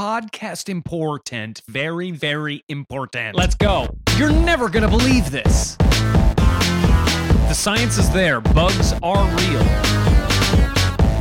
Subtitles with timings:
[0.00, 1.60] podcast important.
[1.68, 3.36] Very, very important.
[3.36, 3.94] Let's go.
[4.16, 5.76] You're never going to believe this.
[5.76, 8.40] The science is there.
[8.40, 9.62] Bugs are real.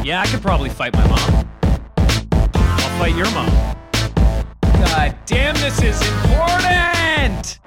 [0.01, 1.49] Yeah, I could probably fight my mom.
[2.53, 3.49] I'll fight your mom.
[4.61, 7.59] God damn, this is important.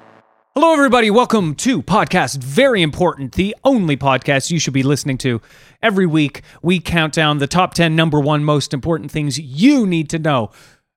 [0.55, 1.11] Hello, everybody.
[1.11, 5.41] Welcome to Podcast Very Important, the only podcast you should be listening to.
[5.79, 10.09] Every week, we count down the top 10 number one most important things you need
[10.09, 10.49] to know.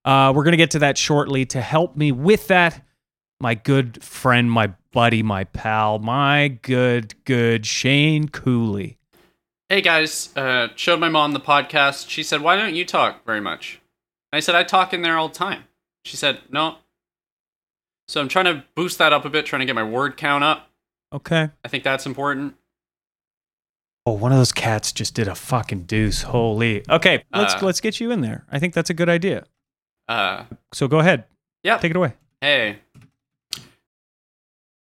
[0.06, 1.44] Uh, we're going to get to that shortly.
[1.46, 2.82] To help me with that,
[3.40, 8.98] my good friend, my buddy, my pal, my good, good Shane Cooley.
[9.68, 12.08] Hey guys, uh, showed my mom the podcast.
[12.08, 13.80] She said, "Why don't you talk very much?"
[14.32, 15.64] I said, "I talk in there all the time."
[16.04, 16.76] She said, "No."
[18.06, 20.44] So I'm trying to boost that up a bit, trying to get my word count
[20.44, 20.70] up.
[21.12, 21.50] Okay.
[21.64, 22.54] I think that's important.
[24.06, 26.22] Oh, one of those cats just did a fucking deuce.
[26.22, 26.88] Holy.
[26.88, 28.46] Okay, let's Uh, let's get you in there.
[28.52, 29.46] I think that's a good idea.
[30.08, 31.24] Uh, So go ahead.
[31.62, 31.78] yeah.
[31.78, 32.14] Take it away.
[32.40, 32.78] Hey.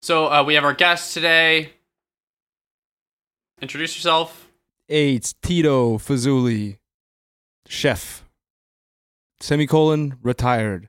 [0.03, 1.73] So uh, we have our guest today.
[3.61, 4.49] Introduce yourself.
[4.87, 6.79] Hey, it's Tito Fazuli,
[7.67, 8.25] chef.
[9.41, 10.89] Semicolon retired.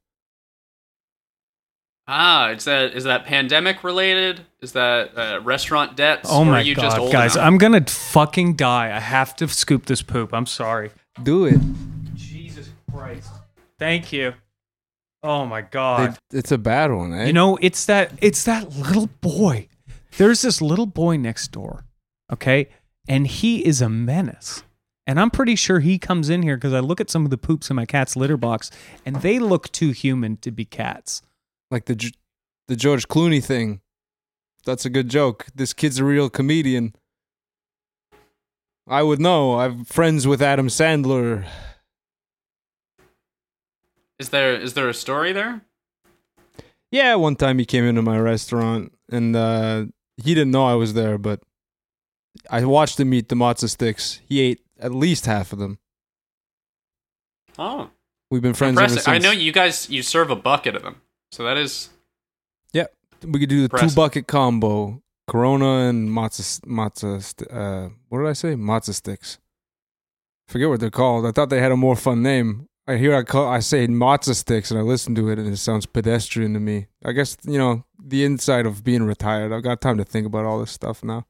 [2.07, 4.41] Ah, is that is that pandemic related?
[4.61, 6.27] Is that uh, restaurant debts?
[6.31, 7.45] Oh or my are you just god, old guys, enough?
[7.47, 8.95] I'm gonna fucking die.
[8.95, 10.33] I have to scoop this poop.
[10.33, 10.91] I'm sorry.
[11.21, 11.59] Do it.
[12.15, 13.29] Jesus Christ.
[13.79, 14.33] Thank you.
[15.23, 16.17] Oh my god.
[16.31, 17.25] it's a bad one, eh?
[17.27, 19.67] you know, it's that it's that little boy.
[20.17, 21.85] There's this little boy next door.
[22.31, 22.69] Okay?
[23.07, 24.63] And he is a menace.
[25.07, 27.37] And I'm pretty sure he comes in here because I look at some of the
[27.37, 28.69] poops in my cat's litter box
[29.05, 31.21] and they look too human to be cats.
[31.71, 32.11] like the
[32.67, 33.81] the George Clooney thing.
[34.65, 35.47] That's a good joke.
[35.55, 36.93] This kid's a real comedian.
[38.87, 39.59] I would know.
[39.59, 41.45] I'm friends with Adam Sandler.
[44.19, 45.61] Is there is there a story there?
[46.91, 49.85] Yeah, one time he came into my restaurant and uh,
[50.17, 51.39] he didn't know I was there, but
[52.49, 54.19] I watched him eat the matzo sticks.
[54.27, 55.77] He ate at least half of them.
[57.57, 57.89] Oh,
[58.31, 59.03] We've been friends ever impressive!
[59.03, 59.07] since.
[59.15, 61.89] I know you guys you serve a bucket of them, so that is
[62.73, 62.85] Yeah,
[63.23, 63.89] we could do the Impressive.
[63.89, 67.21] two bucket combo: Corona and matzo matzo.
[67.21, 68.53] St- uh, what did I say?
[68.53, 69.39] Matzo sticks.
[70.47, 71.25] Forget what they're called.
[71.25, 72.68] I thought they had a more fun name.
[72.89, 75.57] I hear I call I say matzo sticks, and I listen to it, and it
[75.57, 76.87] sounds pedestrian to me.
[77.05, 79.53] I guess you know the inside of being retired.
[79.53, 81.27] I've got time to think about all this stuff now.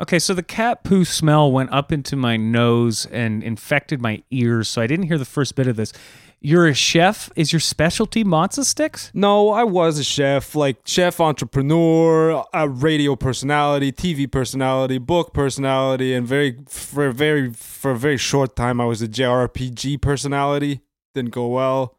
[0.00, 4.68] Okay, so the cat poo smell went up into my nose and infected my ears,
[4.68, 5.92] so I didn't hear the first bit of this.
[6.40, 7.30] You're a chef?
[7.34, 9.10] Is your specialty matzo sticks?
[9.12, 16.14] No, I was a chef, like chef, entrepreneur, a radio personality, TV personality, book personality,
[16.14, 20.80] and very for a very for a very short time I was a JRPG personality.
[21.14, 21.96] Didn't go well.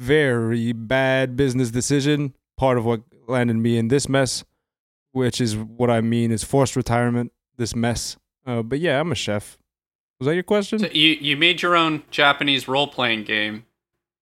[0.00, 2.34] Very bad business decision.
[2.56, 4.44] Part of what landed me in this mess,
[5.12, 7.32] which is what I mean is forced retirement.
[7.56, 8.16] This mess.
[8.44, 9.58] Uh, but yeah, I'm a chef.
[10.18, 10.78] Was that your question?
[10.80, 13.64] so you you made your own Japanese role playing game,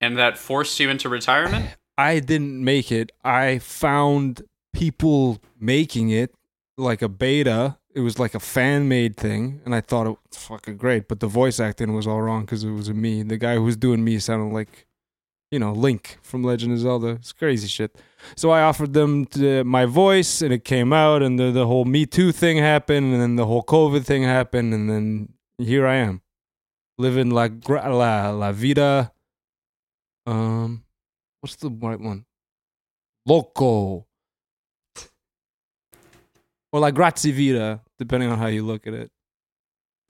[0.00, 1.70] and that forced you into retirement.
[1.96, 3.12] I didn't make it.
[3.24, 6.34] I found people making it
[6.76, 7.78] like a beta.
[7.94, 11.06] It was like a fan made thing, and I thought it was fucking great.
[11.06, 13.22] But the voice acting was all wrong because it was me.
[13.22, 14.86] The guy who was doing me sounded like,
[15.52, 17.10] you know, Link from Legend of Zelda.
[17.10, 17.96] It's crazy shit.
[18.34, 21.84] So I offered them to my voice, and it came out, and the the whole
[21.84, 25.96] Me Too thing happened, and then the whole COVID thing happened, and then here I
[25.96, 26.22] am,
[26.98, 29.12] living la la la vida.
[30.26, 30.84] Um,
[31.40, 32.24] what's the right one?
[33.26, 34.06] Loco.
[36.72, 39.10] Or like grazie vita, depending on how you look at it.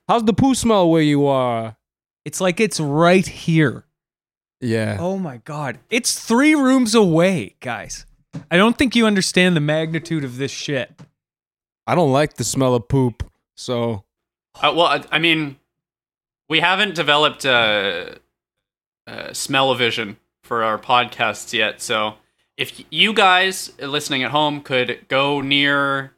[0.07, 1.77] How's the poo smell where you are?
[2.25, 3.85] It's like it's right here.
[4.61, 4.97] Yeah.
[4.99, 5.79] Oh my god.
[5.89, 8.05] It's three rooms away, guys.
[8.49, 10.91] I don't think you understand the magnitude of this shit.
[11.87, 13.23] I don't like the smell of poop.
[13.55, 14.03] So
[14.55, 15.57] Uh, well, I, I mean,
[16.49, 18.15] we haven't developed uh,
[19.07, 21.81] uh, smell-o-vision for our podcasts yet.
[21.81, 22.15] So,
[22.57, 26.13] if you guys listening at home could go near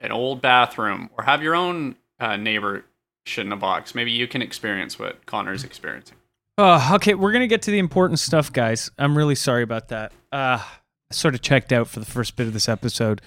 [0.00, 2.84] an old bathroom or have your own uh, neighbor
[3.26, 6.16] shit in a box, maybe you can experience what Connor's experiencing.
[6.58, 8.90] Uh, okay, we're gonna get to the important stuff, guys.
[8.98, 10.12] I'm really sorry about that.
[10.30, 13.22] Uh, I sort of checked out for the first bit of this episode.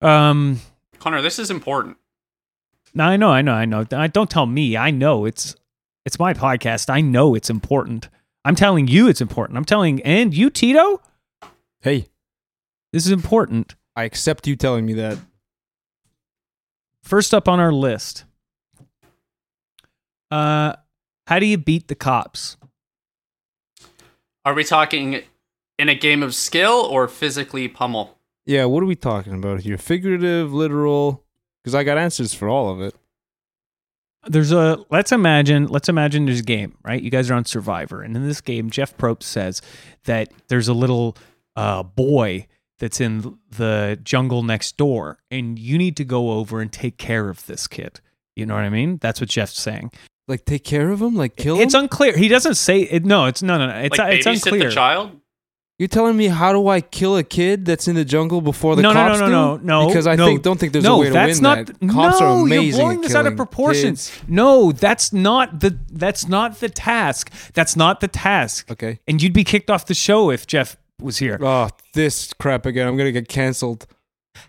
[0.00, 0.60] Um,
[1.00, 1.96] Connor, this is important.
[2.94, 3.84] no, I know, I know, I know.
[3.92, 4.76] I- Don't tell me.
[4.76, 5.56] I know it's
[6.08, 6.88] it's my podcast.
[6.88, 8.08] I know it's important.
[8.42, 9.58] I'm telling you it's important.
[9.58, 11.02] I'm telling and you, Tito,
[11.82, 12.06] hey,
[12.94, 13.74] this is important.
[13.94, 15.18] I accept you telling me that.
[17.02, 18.24] First up on our list.
[20.30, 20.76] Uh,
[21.26, 22.56] how do you beat the cops?
[24.46, 25.24] Are we talking
[25.78, 28.18] in a game of skill or physically pummel?
[28.46, 29.76] Yeah, what are we talking about here?
[29.76, 31.26] Figurative, literal?
[31.62, 32.94] Because I got answers for all of it.
[34.26, 37.00] There's a let's imagine let's imagine there's a game, right?
[37.00, 39.62] You guys are on Survivor, and in this game, Jeff Probst says
[40.04, 41.16] that there's a little
[41.56, 42.46] uh, boy
[42.78, 47.28] that's in the jungle next door, and you need to go over and take care
[47.28, 48.00] of this kid.
[48.36, 48.98] You know what I mean?
[49.00, 49.92] That's what Jeff's saying.
[50.26, 51.82] Like take care of him, like kill It's him.
[51.84, 52.16] unclear.
[52.16, 53.04] He doesn't say it.
[53.04, 53.78] No, it's no, no, no.
[53.78, 54.68] It's like it's babysit unclear.
[54.68, 55.12] the child?
[55.78, 58.82] You're telling me how do I kill a kid that's in the jungle before the
[58.82, 59.32] no, no, cops no, do?
[59.32, 59.86] no, no, no.
[59.86, 61.80] Because I no, think don't think there's no, a way to that's win not, that.
[61.88, 62.66] Cops no, are amazing.
[62.66, 63.90] you're blowing this out of killing proportion.
[63.90, 64.20] kids.
[64.26, 67.32] No, that's not the that's not the task.
[67.54, 68.68] That's not the task.
[68.72, 68.98] Okay.
[69.06, 71.38] And you'd be kicked off the show if Jeff was here.
[71.40, 72.88] Oh, this crap again.
[72.88, 73.86] I'm gonna get canceled.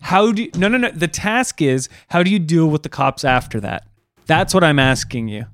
[0.02, 0.90] How do you, no, no, no.
[0.90, 3.88] The task is how do you deal with the cops after that?
[4.26, 5.46] That's what I'm asking you.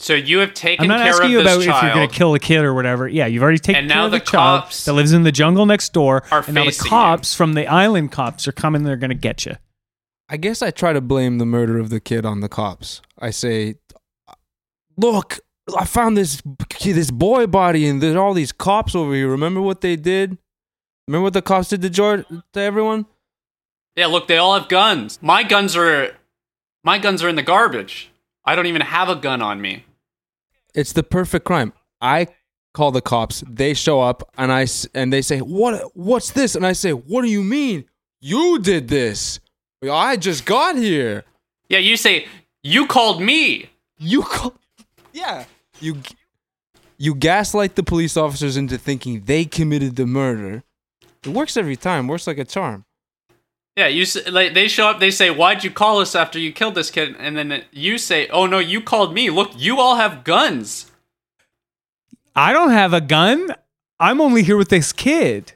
[0.00, 2.08] So you have taken I'm not care asking of you this about if you're going
[2.08, 3.06] to kill a kid or whatever.
[3.06, 5.24] Yeah, you've already taken And care now of the, the child cops that lives in
[5.24, 6.24] the jungle next door.
[6.30, 8.84] are and now the facing cops from the island cops are coming.
[8.84, 9.56] They're going to get you.
[10.30, 13.02] I guess I try to blame the murder of the kid on the cops.
[13.18, 13.74] I say,
[14.96, 15.40] "Look,
[15.76, 16.40] I found this
[16.80, 19.28] this boy body, and there's all these cops over here.
[19.28, 20.38] Remember what they did?
[21.08, 22.24] Remember what the cops did to George
[22.54, 23.04] to everyone?
[23.96, 25.18] Yeah, look, they all have guns.
[25.20, 26.16] My guns are
[26.82, 28.10] my guns are in the garbage.
[28.46, 29.84] I don't even have a gun on me.
[30.74, 31.72] It's the perfect crime.
[32.00, 32.28] I
[32.74, 33.42] call the cops.
[33.48, 35.90] They show up, and I and they say, "What?
[35.94, 37.84] What's this?" And I say, "What do you mean?
[38.20, 39.40] You did this?
[39.82, 41.24] I just got here.
[41.68, 42.26] Yeah, you say
[42.62, 43.70] you called me.
[43.98, 44.54] You call?
[45.12, 45.44] Yeah,
[45.80, 45.98] you."
[47.02, 50.62] You gaslight the police officers into thinking they committed the murder.
[51.24, 52.06] It works every time.
[52.06, 52.84] Works like a charm.
[53.76, 55.00] Yeah, you like they show up.
[55.00, 58.28] They say, "Why'd you call us after you killed this kid?" And then you say,
[58.28, 59.30] "Oh no, you called me.
[59.30, 60.90] Look, you all have guns."
[62.34, 63.54] I don't have a gun.
[63.98, 65.52] I'm only here with this kid.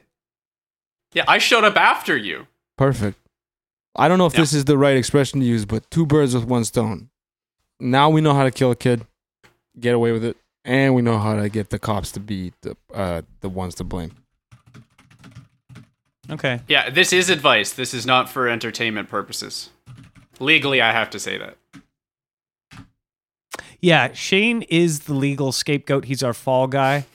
[1.13, 2.47] Yeah, I showed up after you.
[2.77, 3.17] Perfect.
[3.95, 4.41] I don't know if Yeah.
[4.41, 7.09] this is the right expression to use, but two birds with one stone.
[7.79, 9.05] Now we know how to kill a kid,
[9.79, 12.75] get away with it, and we know how to get the cops to be the
[12.93, 14.11] uh, the ones to blame.
[16.29, 16.61] Okay.
[16.67, 17.73] Yeah, this is advice.
[17.73, 19.69] This is not for entertainment purposes.
[20.39, 21.57] Legally, I have to say that.
[23.79, 26.05] Yeah, Shane is the legal scapegoat.
[26.05, 27.05] He's our fall guy.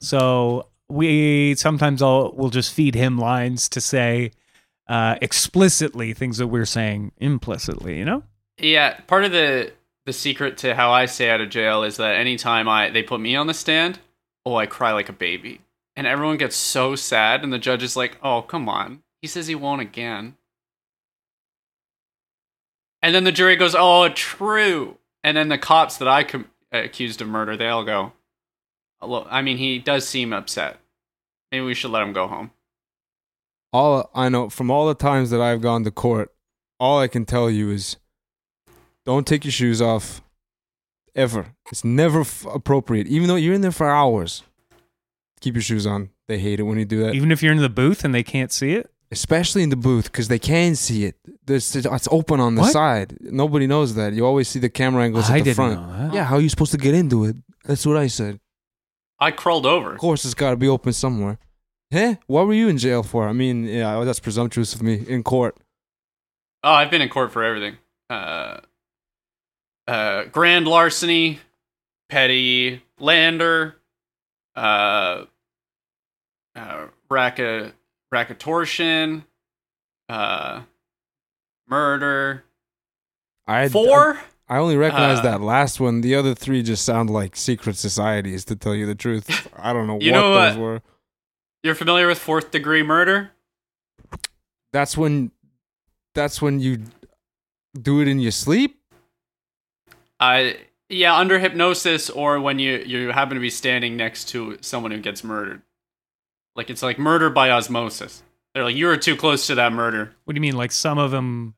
[0.00, 4.32] So we sometimes I'll, we'll just feed him lines to say
[4.88, 8.22] uh, explicitly things that we're saying implicitly, you know?
[8.58, 9.72] Yeah, part of the
[10.06, 13.20] the secret to how I stay out of jail is that anytime I they put
[13.20, 13.98] me on the stand,
[14.46, 15.60] oh, I cry like a baby,
[15.98, 19.48] and everyone gets so sad, and the judge is like, "Oh, come on, he says
[19.48, 20.36] he won't again,"
[23.02, 27.20] and then the jury goes, "Oh, true," and then the cops that I com- accused
[27.20, 28.12] of murder, they all go,
[29.02, 30.78] "Look, I mean, he does seem upset.
[31.50, 32.52] Maybe we should let him go home."
[33.72, 36.32] All I know from all the times that I've gone to court,
[36.78, 37.96] all I can tell you is,
[39.04, 40.22] don't take your shoes off,
[41.16, 41.56] ever.
[41.72, 44.44] It's never f- appropriate, even though you're in there for hours.
[45.40, 46.10] Keep your shoes on.
[46.26, 47.14] They hate it when you do that.
[47.14, 48.90] Even if you're in the booth and they can't see it.
[49.10, 51.16] especially in the booth because they can see it.
[51.46, 52.72] There's, it's open on the What?
[52.72, 53.16] side.
[53.20, 54.12] Nobody knows that.
[54.12, 55.80] You always see the camera angles I at the didn't front.
[55.80, 56.14] know that.
[56.14, 57.36] Yeah, how are you supposed to get into it?
[57.64, 58.38] That's what I said.
[59.18, 59.92] I crawled over.
[59.94, 61.38] Of course, it's got to be open somewhere.
[61.92, 62.16] Huh?
[62.26, 63.26] What were you in jail for?
[63.26, 65.02] I mean, yeah, oh, that's presumptuous of me.
[65.08, 65.56] In court.
[66.62, 67.78] Oh, I've been in court for everything.
[68.10, 68.58] Uh,
[69.86, 71.38] uh, grand larceny,
[72.10, 73.76] petty lander,
[74.58, 75.24] uh,
[76.56, 77.74] uh, racket,
[78.12, 79.24] racketortion,
[80.08, 80.62] uh,
[81.68, 82.44] murder.
[83.46, 84.18] I Four?
[84.48, 86.00] I, I only recognize Uh, that last one.
[86.00, 88.44] The other three just sound like secret societies.
[88.46, 90.60] To tell you the truth, I don't know You what know those what?
[90.62, 90.82] were.
[91.62, 93.30] You're familiar with fourth degree murder?
[94.72, 95.30] That's when.
[96.14, 96.82] That's when you
[97.80, 98.80] do it in your sleep.
[100.18, 100.50] Uh,
[100.88, 104.98] yeah, under hypnosis or when you, you happen to be standing next to someone who
[104.98, 105.62] gets murdered.
[106.56, 108.22] Like, it's like murder by osmosis.
[108.54, 110.14] They're like, you were too close to that murder.
[110.24, 110.56] What do you mean?
[110.56, 111.54] Like some of them,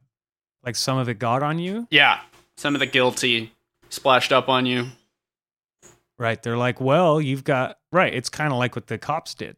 [0.64, 1.87] like some of it got on you?
[1.90, 2.20] Yeah,
[2.56, 3.52] some of the guilty
[3.88, 4.88] splashed up on you.
[6.18, 6.42] Right.
[6.42, 8.12] They're like, well, you've got, right.
[8.12, 9.56] It's kind of like what the cops did,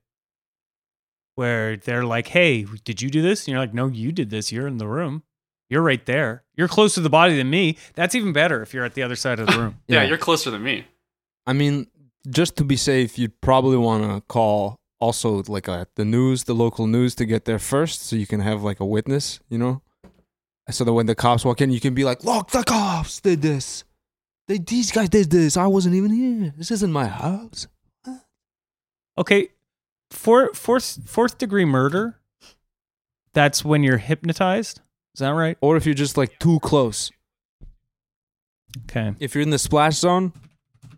[1.35, 3.41] where they're like, hey, did you do this?
[3.41, 4.53] And you're like, no, you did this.
[4.53, 5.25] You're in the room.
[5.73, 6.45] You're right there.
[6.55, 7.79] You're closer to the body than me.
[7.95, 9.77] That's even better if you're at the other side of the room.
[9.89, 10.09] Yeah, Yeah.
[10.09, 10.85] you're closer than me.
[11.47, 11.87] I mean,
[12.29, 16.55] just to be safe, you'd probably want to call also like uh the news, the
[16.55, 19.81] local news, to get there first, so you can have like a witness, you know,
[20.71, 23.41] so that when the cops walk in, you can be like, "Look, the cops did
[23.43, 23.83] this.
[24.49, 25.57] They these guys did this.
[25.57, 26.53] I wasn't even here.
[26.57, 27.67] This isn't my house."
[29.19, 29.49] Okay,
[30.11, 32.21] for fourth fourth degree murder.
[33.35, 34.81] That's when you're hypnotized.
[35.15, 35.57] Is that right?
[35.61, 37.11] Or if you're just like too close.
[38.89, 40.33] Okay, If you're in the splash zone,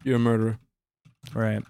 [0.05, 0.59] you're a murderer.
[1.35, 1.63] right.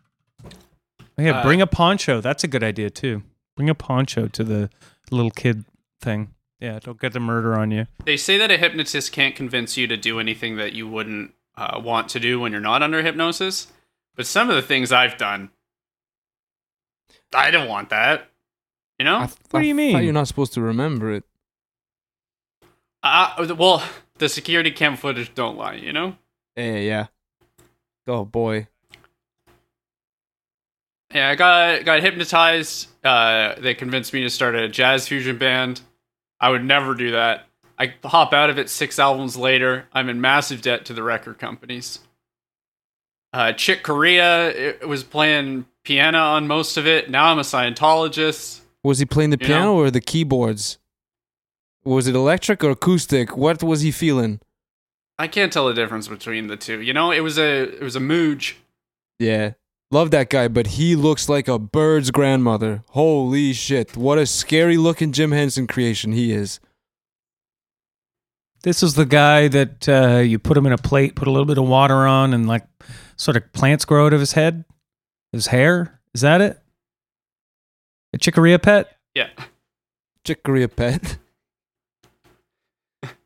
[1.16, 2.20] Yeah, Uh, bring a poncho.
[2.20, 3.22] That's a good idea too.
[3.56, 4.68] Bring a poncho to the
[5.10, 5.64] little kid
[6.00, 6.34] thing.
[6.60, 7.86] Yeah, don't get the murder on you.
[8.04, 11.80] They say that a hypnotist can't convince you to do anything that you wouldn't uh,
[11.82, 13.68] want to do when you're not under hypnosis.
[14.16, 15.50] But some of the things I've done,
[17.32, 18.30] I don't want that.
[18.98, 19.16] You know?
[19.20, 20.04] I th- What do I you thought mean?
[20.04, 21.24] You're not supposed to remember it.
[23.04, 23.82] Uh, well,
[24.18, 26.16] the security cam footage don't lie, you know?
[26.56, 27.06] Yeah, yeah.
[28.06, 28.66] Oh boy.
[31.14, 32.88] Yeah, I got got hypnotized.
[33.04, 35.82] Uh, they convinced me to start a jazz fusion band.
[36.40, 37.46] I would never do that.
[37.78, 39.86] I hop out of it six albums later.
[39.92, 41.98] I'm in massive debt to the record companies.
[43.32, 47.10] Uh, Chick Corea it was playing piano on most of it.
[47.10, 48.60] Now I'm a Scientologist.
[48.82, 49.76] Was he playing the You piano know?
[49.76, 50.78] or the keyboards?
[51.84, 53.36] Was it electric or acoustic?
[53.36, 54.40] What was he feeling?
[55.18, 56.80] I can't tell the difference between the two.
[56.80, 58.54] You know, it was a it was a Moog.
[59.18, 59.52] Yeah.
[59.90, 62.82] Love that guy, but he looks like a bird's grandmother.
[62.90, 63.96] Holy shit.
[63.96, 66.58] What a scary looking Jim Henson creation he is.
[68.64, 71.44] This is the guy that uh, you put him in a plate, put a little
[71.44, 72.66] bit of water on, and like
[73.16, 74.64] sort of plants grow out of his head,
[75.32, 76.00] his hair.
[76.14, 76.58] Is that it?
[78.14, 78.96] A chicoria pet?
[79.14, 79.28] Yeah.
[80.24, 81.18] Chick Corea pet.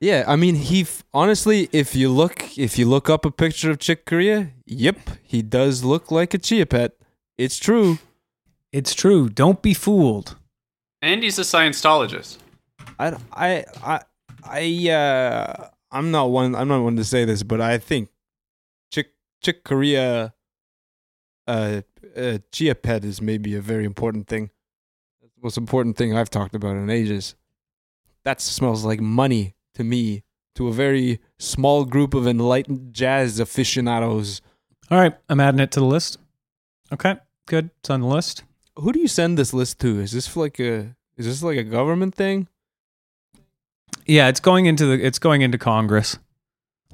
[0.00, 3.70] yeah, I mean, he f- honestly, if you look, if you look up a picture
[3.70, 6.92] of Chick Corea, yep, he does look like a chia pet.
[7.37, 7.99] It's true.
[8.73, 9.28] It's true.
[9.28, 10.37] Don't be fooled.
[11.00, 12.38] And he's a Scientologist.
[12.99, 14.00] I, I, I,
[14.44, 16.54] I, uh, I'm not one.
[16.54, 18.11] I'm not one to say this, but I think
[18.92, 20.35] Chick Chick Corea,
[21.47, 21.82] uh,
[22.16, 24.50] uh, chia pet is maybe a very important thing.
[25.20, 27.37] That's the most important thing I've talked about in ages.
[28.25, 30.25] That smells like money to me,
[30.56, 34.42] to a very small group of enlightened jazz aficionados.
[34.90, 36.18] All right, I'm adding it to the list.
[36.92, 37.16] Okay,
[37.47, 37.70] good.
[37.78, 38.42] It's on the list.
[38.76, 40.00] Who do you send this list to?
[40.00, 40.97] Is this like a?
[41.16, 42.49] Is this like a government thing?
[44.04, 46.18] Yeah, it's going into the it's going into Congress,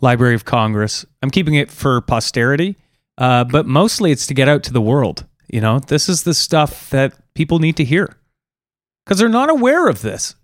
[0.00, 1.06] Library of Congress.
[1.22, 2.76] I'm keeping it for posterity,
[3.16, 5.26] uh, but mostly it's to get out to the world.
[5.48, 8.16] You know, this is the stuff that people need to hear
[9.04, 10.34] because they're not aware of this.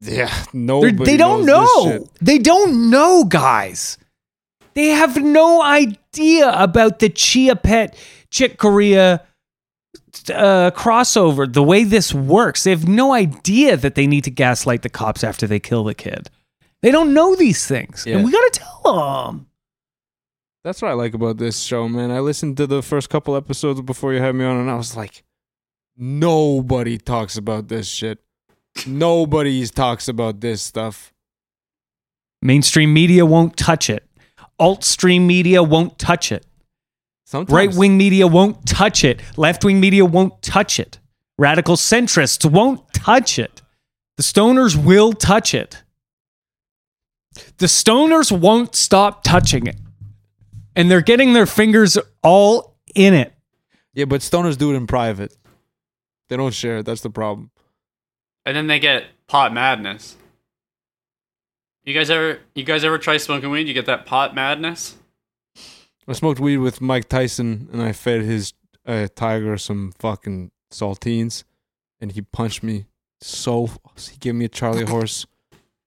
[0.00, 1.04] Yeah, nobody.
[1.04, 2.08] they don't know.
[2.20, 3.96] They don't know, guys.
[4.74, 7.96] They have no idea about the Chia Pet
[8.30, 9.24] Chick Corea
[10.30, 12.64] uh, crossover, the way this works.
[12.64, 15.94] They have no idea that they need to gaslight the cops after they kill the
[15.94, 16.30] kid.
[16.82, 18.04] They don't know these things.
[18.06, 18.16] Yeah.
[18.16, 19.46] And we got to tell them.
[20.64, 22.10] That's what I like about this show, man.
[22.10, 24.96] I listened to the first couple episodes before you had me on, and I was
[24.96, 25.22] like,
[25.96, 28.23] nobody talks about this shit.
[28.86, 31.12] Nobody talks about this stuff.
[32.42, 34.04] Mainstream media won't touch it.
[34.58, 36.44] Alt stream media won't touch it.
[37.24, 39.20] Sometimes, Right wing media won't touch it.
[39.36, 40.98] Left wing media won't touch it.
[41.38, 43.62] Radical centrists won't touch it.
[44.16, 45.82] The stoners will touch it.
[47.58, 49.76] The stoners won't stop touching it.
[50.76, 53.32] And they're getting their fingers all in it.
[53.94, 55.34] Yeah, but stoners do it in private.
[56.28, 56.86] They don't share it.
[56.86, 57.50] That's the problem.
[58.46, 60.16] And then they get pot madness.
[61.84, 63.68] You guys ever you guys ever try smoking weed?
[63.68, 64.96] You get that pot madness?
[66.06, 68.52] I smoked weed with Mike Tyson, and I fed his
[68.86, 71.44] uh, tiger some fucking saltines,
[72.00, 72.86] and he punched me
[73.20, 73.68] so.
[74.10, 75.26] He gave me a Charlie horse.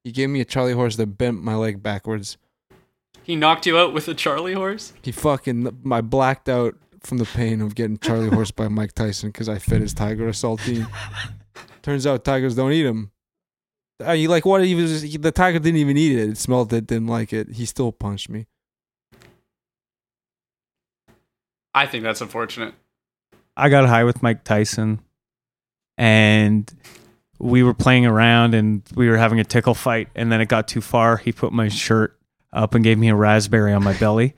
[0.04, 2.38] He gave me a Charlie horse that bent my leg backwards.
[3.24, 4.94] He knocked you out with a Charlie horse?
[5.02, 5.84] He fucking.
[5.92, 9.60] I blacked out from the pain of getting Charlie horse by Mike Tyson because I
[9.60, 10.88] fed his tiger a saltine.
[11.82, 13.12] Turns out tigers don't eat them.
[14.06, 14.64] Uh, you like what?
[14.64, 16.30] He was he- the tiger didn't even eat it.
[16.30, 17.54] It smelled it, didn't like it.
[17.54, 18.46] He still punched me.
[21.74, 22.74] I think that's unfortunate.
[23.56, 25.00] I got high with Mike Tyson
[25.98, 26.72] and
[27.40, 30.68] we were playing around and we were having a tickle fight and then it got
[30.68, 31.18] too far.
[31.18, 32.18] He put my shirt
[32.52, 34.34] up and gave me a raspberry on my belly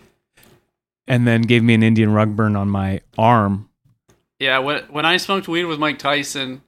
[1.07, 3.69] and then gave me an Indian rug burn on my arm.
[4.39, 6.61] Yeah, when when I smoked weed with Mike Tyson,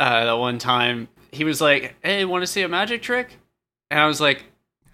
[0.00, 3.36] uh, that one time he was like, "Hey, want to see a magic trick?"
[3.90, 4.44] And I was like,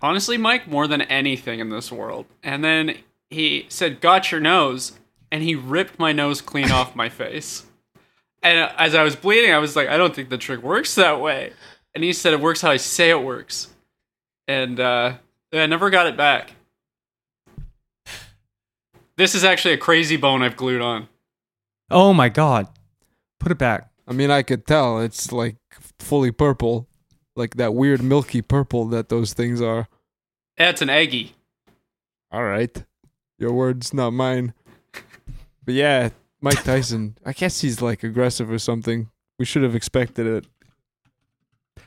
[0.03, 2.99] "Honestly, Mike, more than anything in this world." And then
[3.31, 4.99] he said, "Got your nose,"
[5.31, 7.65] and he ripped my nose clean off my face.
[8.43, 11.21] And as I was bleeding, I was like, "I don't think the trick works that
[11.21, 11.53] way."
[11.95, 13.69] And he said, "It works how I say it works."
[14.49, 15.15] And uh,
[15.53, 16.53] yeah, I never got it back.
[19.17, 21.09] This is actually a crazy bone I've glued on.
[21.91, 22.67] Oh my god.
[23.39, 23.89] Put it back.
[24.07, 25.57] I mean, I could tell it's like
[25.99, 26.89] fully purple,
[27.35, 29.89] like that weird milky purple that those things are.
[30.57, 31.35] That's an eggy.
[32.31, 32.85] All right,
[33.39, 34.53] your words, not mine.
[35.65, 36.11] But yeah,
[36.41, 37.17] Mike Tyson.
[37.25, 39.11] I guess he's like aggressive or something.
[39.39, 40.45] We should have expected it.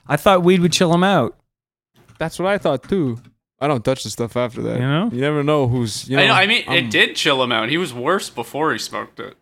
[0.07, 1.37] I thought weed would chill him out.
[2.17, 3.19] That's what I thought too.
[3.61, 4.75] I don't touch the stuff after that.
[4.75, 5.09] You know?
[5.11, 6.07] you never know who's.
[6.09, 7.69] You know, I, know, I mean, I'm- it did chill him out.
[7.69, 9.35] He was worse before he smoked it.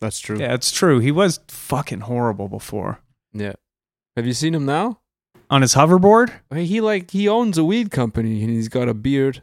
[0.00, 0.38] That's true.
[0.38, 0.98] Yeah, it's true.
[0.98, 3.00] He was fucking horrible before.
[3.32, 3.54] Yeah.
[4.16, 5.00] Have you seen him now?
[5.48, 6.32] On his hoverboard?
[6.54, 9.42] He like he owns a weed company and he's got a beard,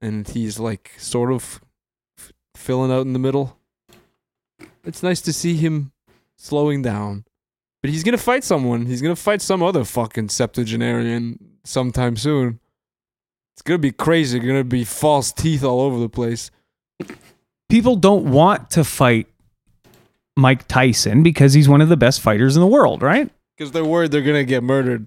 [0.00, 1.60] and he's like sort of
[2.18, 3.56] f- filling out in the middle.
[4.84, 5.92] It's nice to see him
[6.38, 7.24] slowing down,
[7.82, 8.86] but he's gonna fight someone.
[8.86, 12.58] He's gonna fight some other fucking septuagenarian sometime soon.
[13.54, 14.38] It's gonna be crazy.
[14.38, 16.50] Gonna be false teeth all over the place.
[17.68, 19.26] People don't want to fight
[20.38, 23.28] Mike Tyson because he's one of the best fighters in the world, right?
[23.56, 25.06] Because they're worried they're gonna get murdered.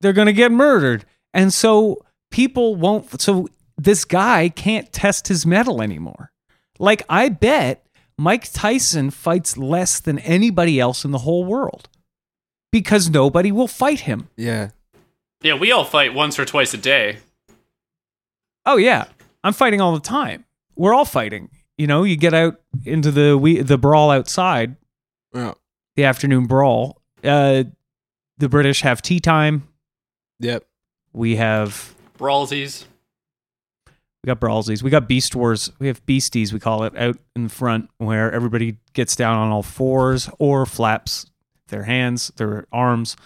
[0.00, 1.04] They're going to get murdered.
[1.34, 6.32] And so people won't so this guy can't test his metal anymore.
[6.78, 7.84] Like I bet
[8.16, 11.88] Mike Tyson fights less than anybody else in the whole world
[12.72, 14.28] because nobody will fight him.
[14.36, 14.70] Yeah.
[15.42, 17.18] Yeah, we all fight once or twice a day.
[18.66, 19.06] Oh yeah,
[19.44, 20.44] I'm fighting all the time.
[20.74, 21.50] We're all fighting.
[21.78, 24.76] You know, you get out into the we the brawl outside,
[25.32, 25.54] Yeah.
[25.96, 27.00] the afternoon brawl.
[27.24, 27.64] Uh,
[28.36, 29.66] the British have tea time.
[30.40, 30.64] Yep.
[31.12, 32.84] We have Brawlsies.
[34.22, 34.82] we got brawlsies.
[34.82, 35.70] We got beast wars.
[35.78, 36.52] We have beasties.
[36.52, 41.26] We call it out in front where everybody gets down on all fours or flaps
[41.68, 43.16] their hands, their arms,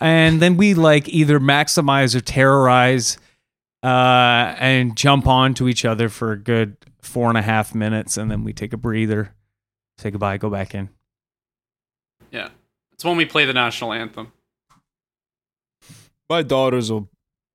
[0.00, 3.18] and then we like either maximize or terrorize
[3.82, 6.76] uh, and jump onto each other for a good
[7.08, 9.34] four and a half minutes, and then we take a breather,
[9.96, 10.90] say goodbye, go back in.
[12.30, 12.50] Yeah.
[12.92, 14.32] It's when we play the national anthem.
[16.28, 17.08] My daughters will,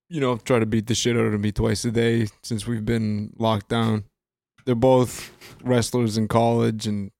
[0.09, 2.85] you know, try to beat the shit out of me twice a day since we've
[2.85, 4.05] been locked down.
[4.65, 5.31] They're both
[5.63, 7.11] wrestlers in college and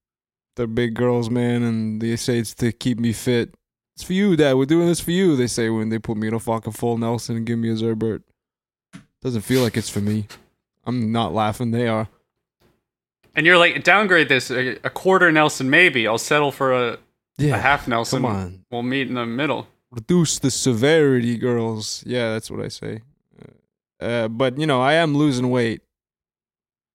[0.56, 3.56] they're big girls, man, and they say it's to keep me fit.
[3.96, 4.56] It's for you, Dad.
[4.56, 6.98] We're doing this for you, they say when they put me in a fucking full
[6.98, 8.24] Nelson and give me a Zerbert.
[9.22, 10.28] Doesn't feel like it's for me.
[10.86, 12.08] I'm not laughing, they are.
[13.36, 16.08] And you're like, downgrade this a, a quarter Nelson, maybe.
[16.08, 16.98] I'll settle for a,
[17.38, 17.56] Yeah.
[17.56, 18.22] a half Nelson.
[18.22, 18.66] Come on.
[18.72, 19.68] We'll meet in the middle.
[19.92, 22.04] reduce the severity, girls.
[22.06, 23.02] Yeah, that's what I say.
[24.00, 25.82] Uh, but you know, I am losing weight.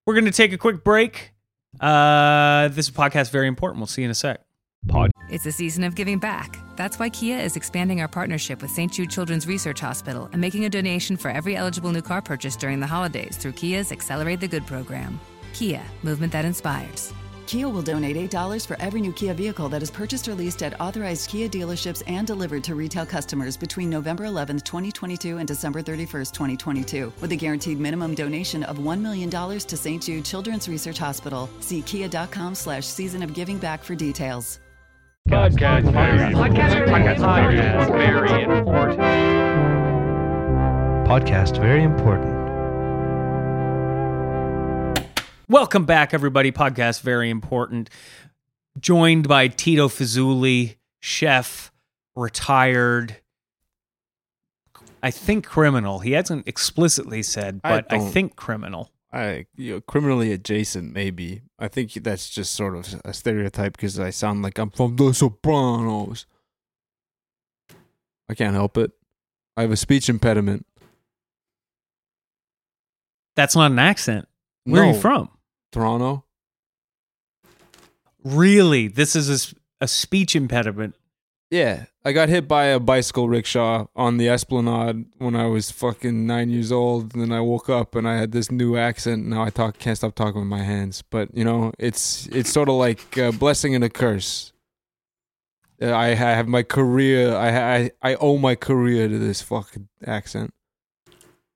[0.07, 1.33] We're going to take a quick break.
[1.81, 3.79] Uh, this podcast very important.
[3.81, 4.41] We'll see you in a sec.
[5.31, 6.57] It's a season of giving back.
[6.77, 8.91] That's why Kia is expanding our partnership with St.
[8.93, 12.81] Jude Children's Research Hospital and making a donation for every eligible new car purchase during
[12.81, 15.21] the holidays through Kia's Accelerate the Good program.
[15.53, 17.13] Kia, movement that inspires.
[17.49, 20.79] Kia will donate $8 for every new Kia vehicle that is purchased or leased at
[20.81, 26.33] authorized Kia dealerships and delivered to retail customers between November 11th, 2022 and December 31st,
[26.33, 30.03] 2022, with a guaranteed minimum donation of $1 million to St.
[30.03, 31.49] Jude Children's Research Hospital.
[31.61, 34.61] See kia.com slash season of giving back for details.
[35.29, 35.93] Podcast
[37.91, 39.01] very important.
[41.09, 42.38] Podcast very important.
[45.49, 46.53] Welcome back, everybody.
[46.53, 47.89] Podcast very important.
[48.79, 51.73] Joined by Tito Fazuli, chef,
[52.15, 53.17] retired.
[55.03, 56.01] I think criminal.
[56.01, 58.91] He hasn't explicitly said, I but I, don't- think criminal.
[59.11, 61.41] I you know, criminally adjacent, maybe.
[61.59, 65.15] I think that's just sort of a stereotype because I sound like I'm from The
[65.15, 66.27] Sopranos.
[68.29, 68.91] I can't help it.
[69.57, 70.67] I have a speech impediment.
[73.35, 74.29] That's not an accent.
[74.65, 75.31] Where are you from?
[75.73, 76.25] Toronto.
[78.25, 78.89] Really?
[78.89, 80.95] This is a speech impediment.
[81.51, 86.27] Yeah, I got hit by a bicycle rickshaw on the Esplanade when I was fucking
[86.27, 87.15] nine years old.
[87.15, 89.27] And then I woke up and I had this new accent.
[89.27, 91.03] Now I talk, can't stop talking with my hands.
[91.09, 94.53] But you know, it's it's sort of like a blessing and a curse.
[95.81, 97.35] Uh, I have my career.
[97.35, 100.53] I I I owe my career to this fucking accent.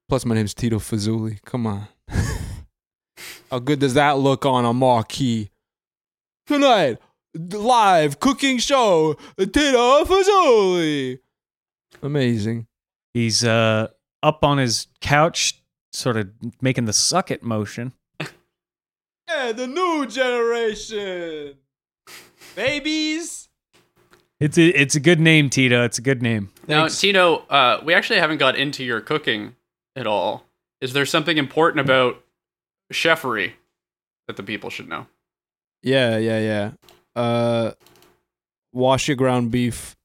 [0.09, 1.43] Plus, my name's Tito Fazuli.
[1.45, 1.89] Come on,
[3.53, 5.51] how good does that look on a marquee?
[6.47, 6.99] Tonight,
[7.35, 11.19] live cooking show, Tito Fazuli.
[12.03, 12.67] Amazing.
[13.13, 13.89] He's uh,
[14.23, 15.63] up on his couch,
[15.93, 16.31] sort of
[16.63, 17.93] making the suck it motion.
[19.29, 21.57] Yeah, the new generation.
[22.57, 23.51] Babies.
[24.41, 25.85] It's a, it's a good name, Tito.
[25.85, 26.51] It's a good name.
[26.67, 27.01] Now, Thanks.
[27.01, 29.57] Tino, uh, we actually haven't got into your cooking
[29.95, 30.47] at all.
[30.81, 32.22] Is there something important about
[32.93, 33.53] chefery
[34.27, 35.07] that the people should know?
[35.83, 36.71] Yeah, yeah, yeah.
[37.21, 37.73] Uh,
[38.73, 39.97] wash your ground beef.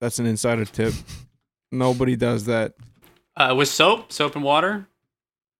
[0.00, 0.94] That's an insider tip.
[1.72, 2.74] Nobody does that.
[3.36, 4.86] Uh, with soap, soap and water.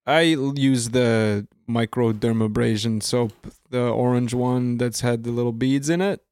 [0.07, 3.33] I use the microdermabrasion soap,
[3.71, 6.23] the orange one that's had the little beads in it.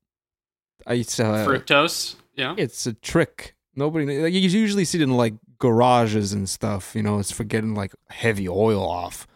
[0.86, 2.16] I uh, Fructose.
[2.34, 2.54] Yeah.
[2.56, 3.54] it's a trick.
[3.74, 6.94] Nobody like, you usually see it in like garages and stuff.
[6.94, 9.26] You know, it's for getting like heavy oil off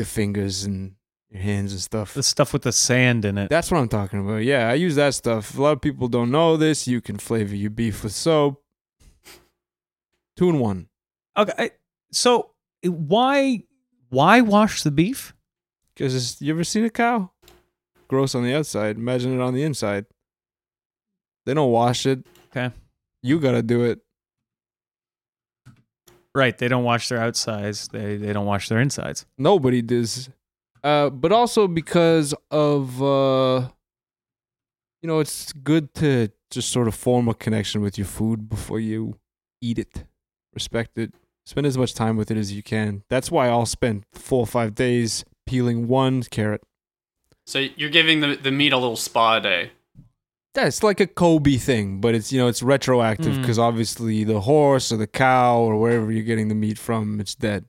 [0.00, 0.94] your fingers and
[1.30, 2.14] your hands and stuff.
[2.14, 3.50] The stuff with the sand in it.
[3.50, 4.38] That's what I'm talking about.
[4.38, 5.56] Yeah, I use that stuff.
[5.56, 6.88] A lot of people don't know this.
[6.88, 8.62] You can flavor your beef with soap.
[10.36, 10.88] Two in one.
[11.36, 11.70] Okay,
[12.10, 13.62] so why
[14.08, 15.34] why wash the beef?
[15.94, 17.30] Because you ever seen a cow?
[18.08, 18.96] Gross on the outside.
[18.96, 20.06] Imagine it on the inside.
[21.44, 22.26] They don't wash it.
[22.50, 22.74] Okay.
[23.22, 24.00] You gotta do it.
[26.34, 27.88] Right, they don't wash their outsides.
[27.88, 29.26] They they don't wash their insides.
[29.36, 30.30] Nobody does.
[30.82, 33.68] Uh, but also because of uh,
[35.02, 38.80] you know, it's good to just sort of form a connection with your food before
[38.80, 39.16] you
[39.60, 40.04] eat it.
[40.54, 41.14] Respect it.
[41.46, 43.02] Spend as much time with it as you can.
[43.08, 46.62] That's why I'll spend four or five days peeling one carrot.
[47.46, 49.72] So you're giving the the meat a little spa day.
[50.56, 53.40] Yeah, it's like a Kobe thing, but it's you know it's retroactive Mm.
[53.40, 57.34] because obviously the horse or the cow or wherever you're getting the meat from, it's
[57.36, 57.66] dead.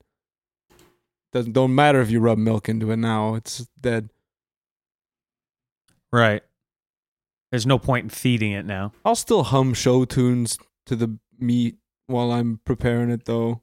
[1.31, 4.09] Doesn't don't matter if you rub milk into it now; it's dead.
[6.11, 6.43] Right.
[7.51, 8.93] There's no point in feeding it now.
[9.05, 13.61] I'll still hum show tunes to the meat while I'm preparing it, though.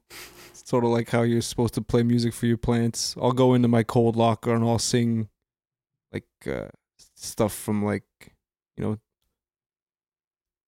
[0.49, 3.15] It's sort of like how you're supposed to play music for your plants.
[3.21, 5.29] I'll go into my cold locker and I'll sing
[6.13, 6.67] like uh,
[7.15, 8.03] stuff from like
[8.77, 8.97] you know.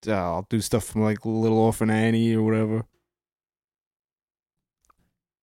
[0.07, 2.83] Uh, I'll do stuff from like Little Orphan Annie or whatever.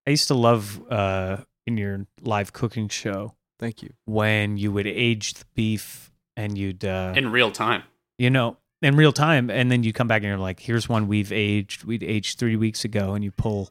[0.07, 3.90] I used to love uh in your live cooking show Thank you.
[4.07, 7.83] when you would age the beef and you'd uh in real time.
[8.16, 11.09] you know in real time and then you come back and you're like here's one
[11.09, 13.71] we've aged we'd aged three weeks ago and you pull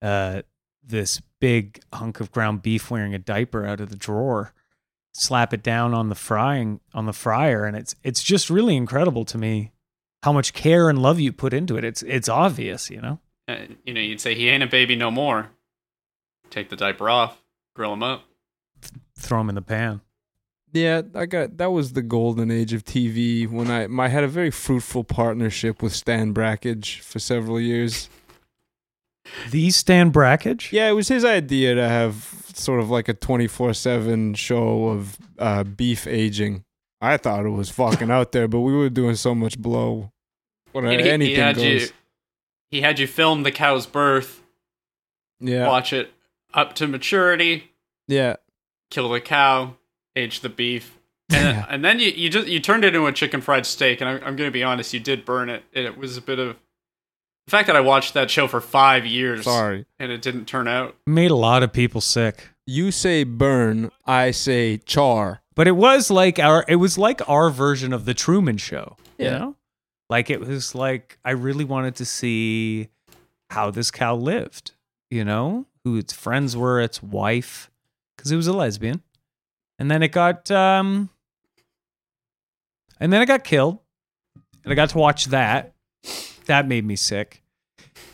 [0.00, 0.40] uh
[0.82, 4.52] this big hunk of ground beef wearing a diaper out of the drawer
[5.12, 9.24] slap it down on the frying on the fryer and it's it's just really incredible
[9.24, 9.70] to me
[10.24, 13.66] how much care and love you put into it it's it's obvious you know Uh,
[13.84, 15.50] you know, you'd say he ain't a baby no more.
[16.48, 17.42] Take the diaper off,
[17.76, 18.22] grill him up.
[19.18, 20.00] throw him in the pan
[20.72, 24.28] Yeah, I got that was the golden age of TV when I I had a
[24.28, 28.08] very fruitful partnership with Stan Brakhage for several years.
[29.50, 32.14] the Stan Brakhage Yeah, it was his idea to have
[32.54, 36.64] sort of like a 24/7 show of uh, beef aging.
[37.00, 40.12] I thought it was fucking out there, but we were doing so much blow.
[40.74, 41.64] When He- he, anything had goes.
[41.64, 41.88] you.
[42.70, 44.42] He had you film the cow's birth,
[45.40, 45.66] yeah.
[45.68, 46.12] watch it
[46.52, 47.70] up to maturity,
[48.08, 48.36] Yeah.
[48.90, 49.76] kill the cow,
[50.16, 50.98] age the beef,
[51.30, 54.00] and, and then you, you just you turned it into a chicken fried steak.
[54.00, 55.62] And I'm, I'm going to be honest, you did burn it.
[55.72, 56.56] And it was a bit of
[57.46, 59.86] the fact that I watched that show for five years, Sorry.
[59.98, 60.96] and it didn't turn out.
[61.06, 65.42] made a lot of people sick You say burn, I say char.
[65.54, 68.96] But it was like our it was like our version of the Truman show.
[69.18, 69.38] You Yeah.
[69.38, 69.56] know?
[70.10, 72.88] Like it was like I really wanted to see
[73.50, 74.72] how this cow lived,
[75.10, 77.70] you know, who its friends were, its wife,
[78.16, 79.02] because it was a lesbian.
[79.78, 81.10] And then it got um
[83.00, 83.78] and then it got killed.
[84.62, 85.74] And I got to watch that.
[86.46, 87.42] That made me sick.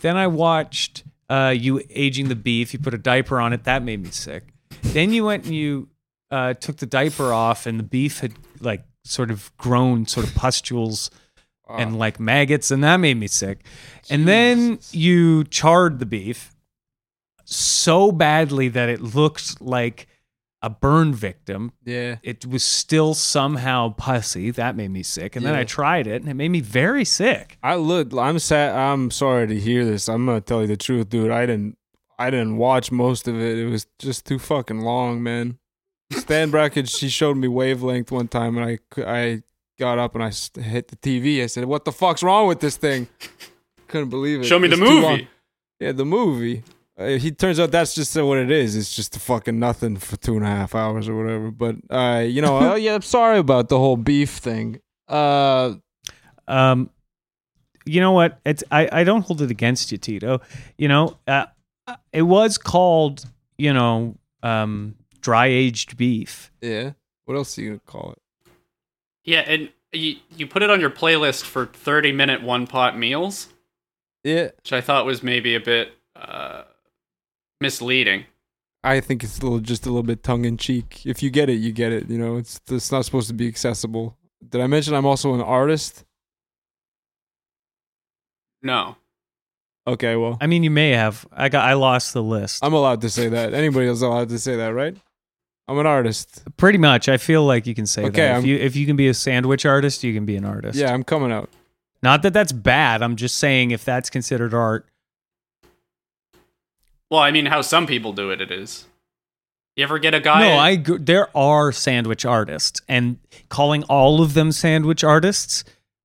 [0.00, 3.83] Then I watched uh you aging the beef, you put a diaper on it, that
[3.83, 4.44] made me sick.
[4.83, 5.88] Then you went and you
[6.31, 10.35] uh, took the diaper off, and the beef had like sort of grown, sort of
[10.35, 11.11] pustules
[11.78, 13.64] and like maggots, and that made me sick.
[14.09, 16.54] And then you charred the beef
[17.44, 20.06] so badly that it looked like
[20.62, 21.72] a burn victim.
[21.85, 22.16] Yeah.
[22.22, 24.50] It was still somehow pussy.
[24.50, 25.37] That made me sick.
[25.37, 27.59] And then I tried it, and it made me very sick.
[27.62, 28.12] I look.
[28.14, 28.76] I'm sad.
[28.76, 30.09] I'm sorry to hear this.
[30.09, 31.30] I'm gonna tell you the truth, dude.
[31.30, 31.76] I didn't.
[32.18, 33.59] I didn't watch most of it.
[33.59, 35.59] It was just too fucking long, man.
[36.12, 39.42] Stan Brakhage, she showed me wavelength one time, and I I
[39.81, 41.43] got up and I hit the TV.
[41.43, 43.09] I said, "What the fuck's wrong with this thing?"
[43.88, 44.45] Couldn't believe it.
[44.45, 45.29] Show me the It's too movie.
[45.81, 46.62] Yeah, the movie.
[46.99, 48.77] Uh, he turns out that's just what it is.
[48.77, 51.51] It's just a fucking nothing for two and a half hours or whatever.
[51.51, 54.81] But uh, you know, uh, yeah, I'm sorry about the whole beef thing.
[55.09, 55.75] Uh,
[56.47, 56.90] Um,
[57.87, 58.38] you know what?
[58.45, 60.40] It's I, I don't hold it against you, Tito.
[60.77, 61.47] You know, uh,
[62.12, 63.25] it was called
[63.57, 66.53] you know um, dry aged beef.
[66.61, 66.93] yeah.
[67.25, 68.19] What else are you gonna call it?
[69.31, 73.49] Yeah, and you you put it on your playlist for 30 minute one pot meals,
[74.25, 74.49] Yeah.
[74.57, 76.62] which I thought was maybe a bit uh,
[77.61, 78.25] misleading.
[78.83, 81.07] I think it's a little, just a little bit tongue in cheek.
[81.07, 82.11] If you get it, you get it.
[82.11, 84.16] You know, it's it's not supposed to be accessible.
[84.49, 86.05] Did I mention I'm also an artist?
[88.62, 88.97] No.
[89.87, 91.27] Okay, well, I mean, you may have.
[91.33, 91.64] I got.
[91.64, 92.64] I lost the list.
[92.64, 93.55] I'm allowed to say that.
[93.55, 94.97] Anybody else allowed to say that, right?
[95.70, 96.42] I'm an artist.
[96.56, 97.09] Pretty much.
[97.09, 98.30] I feel like you can say Okay, that.
[98.30, 100.76] If I'm- you if you can be a sandwich artist, you can be an artist.
[100.76, 101.48] Yeah, I'm coming out.
[102.02, 103.02] Not that that's bad.
[103.02, 104.88] I'm just saying if that's considered art.
[107.09, 108.87] Well, I mean, how some people do it, it is.
[109.76, 110.40] You ever get a guy?
[110.40, 110.76] no, I.
[110.76, 115.62] gr- There are sandwich artists, and calling all of them sandwich artists,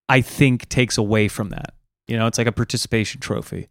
[0.08, 1.74] I think takes away from that.
[2.08, 3.68] You know, it's like a participation trophy.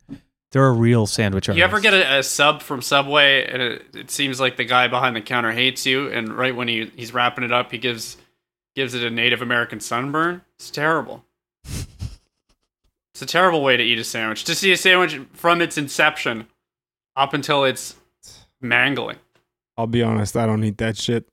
[0.54, 1.58] There are a real sandwich artists.
[1.58, 4.86] You ever get a, a sub from Subway and it, it seems like the guy
[4.86, 8.16] behind the counter hates you, and right when he he's wrapping it up, he gives
[8.76, 10.42] gives it a Native American sunburn?
[10.54, 11.24] It's terrible.
[11.64, 14.44] it's a terrible way to eat a sandwich.
[14.44, 16.46] To see a sandwich from its inception
[17.16, 17.96] up until it's
[18.60, 19.18] mangling.
[19.76, 21.28] I'll be honest, I don't eat that shit.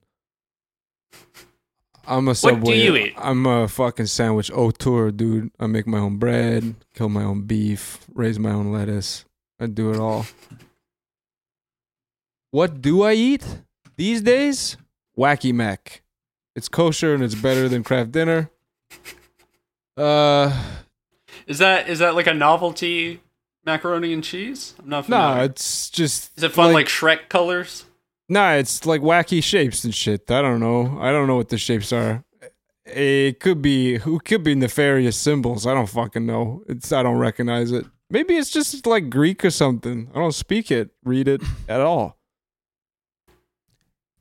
[2.06, 2.82] I'm a What do subway.
[2.82, 3.14] you eat?
[3.16, 5.50] I'm a fucking sandwich auteur, dude.
[5.60, 9.24] I make my own bread, kill my own beef, raise my own lettuce.
[9.60, 10.26] I do it all.
[12.50, 13.44] What do I eat
[13.96, 14.76] these days?
[15.16, 16.02] Wacky Mac.
[16.54, 18.50] It's kosher and it's better than Kraft Dinner.
[19.96, 20.52] Uh,
[21.46, 23.20] Is that is that like a novelty
[23.64, 24.74] macaroni and cheese?
[24.78, 25.44] I'm not no, familiar.
[25.44, 26.36] it's just.
[26.36, 27.84] is it fun like, Shrek colors?
[28.32, 30.30] Nah, it's like wacky shapes and shit.
[30.30, 30.96] I don't know.
[30.98, 32.24] I don't know what the shapes are.
[32.86, 35.66] It could be who could be nefarious symbols.
[35.66, 36.62] I don't fucking know.
[36.66, 37.84] It's I don't recognize it.
[38.08, 40.08] Maybe it's just like Greek or something.
[40.14, 42.16] I don't speak it, read it at all.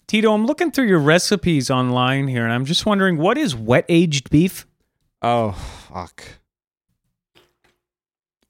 [0.07, 3.85] Tito, I'm looking through your recipes online here, and I'm just wondering what is wet
[3.87, 4.67] aged beef?
[5.21, 6.21] Oh fuck.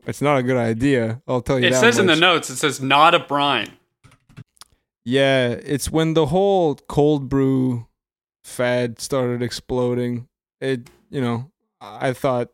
[0.07, 1.21] It's not a good idea.
[1.27, 1.67] I'll tell you.
[1.67, 3.77] It that says in the notes, it says not a brine.
[5.03, 7.87] Yeah, it's when the whole cold brew
[8.43, 10.27] fad started exploding.
[10.59, 12.49] It, you know, I thought,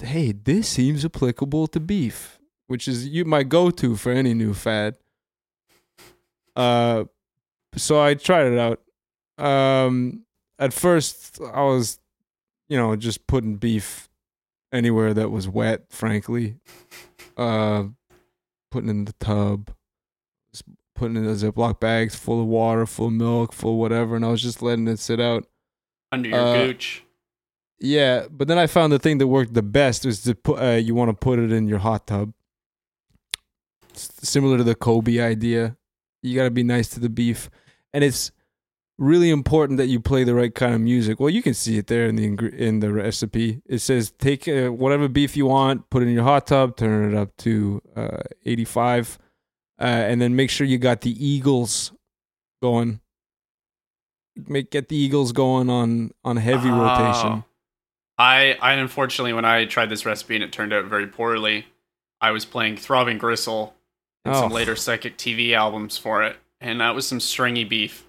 [0.00, 4.96] hey, this seems applicable to beef, which is you my go-to for any new fad.
[6.56, 7.04] Uh,
[7.76, 8.80] so I tried it out.
[9.38, 10.24] Um,
[10.58, 12.00] at first I was,
[12.68, 14.08] you know, just putting beef
[14.72, 15.84] anywhere that was wet.
[15.90, 16.56] Frankly,
[17.36, 17.84] uh,
[18.72, 19.70] putting in the tub
[21.02, 24.24] putting it in Ziploc bags full of water, full of milk, full of whatever, and
[24.24, 25.44] I was just letting it sit out.
[26.12, 27.02] Under your Uh, gooch.
[27.80, 30.62] Yeah, but then I found the thing that worked the best was to put.
[30.62, 32.32] Uh, you want to put it in your hot tub.
[33.94, 35.76] S- similar to the Kobe idea,
[36.22, 37.50] you got to be nice to the beef,
[37.92, 38.30] and it's
[38.98, 41.18] really important that you play the right kind of music.
[41.18, 43.60] Well, you can see it there in the in the recipe.
[43.66, 47.12] It says take uh, whatever beef you want, put it in your hot tub, turn
[47.12, 49.18] it up to uh, 85,
[49.82, 51.92] uh, and then make sure you got the Eagles
[52.62, 53.00] going.
[54.46, 56.80] Make get the Eagles going on on heavy Oh.
[56.80, 57.44] rotation.
[58.18, 61.66] I, I unfortunately, when I tried this recipe and it turned out very poorly,
[62.20, 63.74] I was playing Throbbing Gristle
[64.24, 64.54] and some Oh.
[64.54, 68.06] later Psychic TV albums for it, and that was some stringy beef.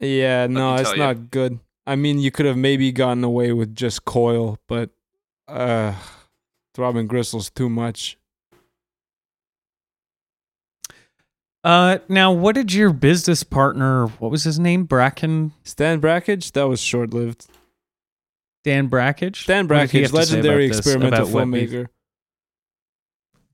[0.00, 0.96] Yeah, no, it's you.
[0.96, 1.60] not good.
[1.86, 4.90] I mean, you could have maybe gotten away with just coil, but
[5.46, 5.94] uh
[6.74, 8.16] throbbing gristle's too much.
[11.62, 14.06] Uh, now, what did your business partner?
[14.06, 14.84] What was his name?
[14.84, 17.46] Bracken Stan Brakhage, that was short lived.
[18.64, 19.42] Dan Brakhage.
[19.42, 21.70] Stan What did he Brakhage, have to say legendary this, experimental beef?
[21.70, 21.86] filmmaker.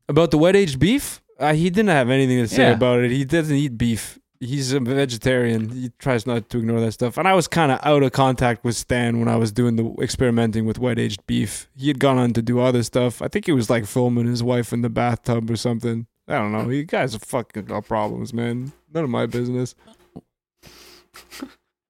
[0.09, 1.21] About the wet aged beef?
[1.39, 2.75] Uh, he didn't have anything to say Yeah.
[2.75, 3.11] about it.
[3.11, 4.19] He doesn't eat beef.
[4.39, 5.71] He's a vegetarian.
[5.71, 7.19] He tries not to ignore that stuff.
[7.19, 9.95] And I was kind of out of contact with Stan when I was doing the
[10.01, 11.69] experimenting with wet aged beef.
[11.77, 13.21] He had gone on to do other stuff.
[13.23, 16.07] I think he was like filming his wife in the bathtub or something.
[16.29, 16.69] I don't know.
[16.71, 18.73] You guys are fucking got problems, man.
[18.93, 19.75] None of my business.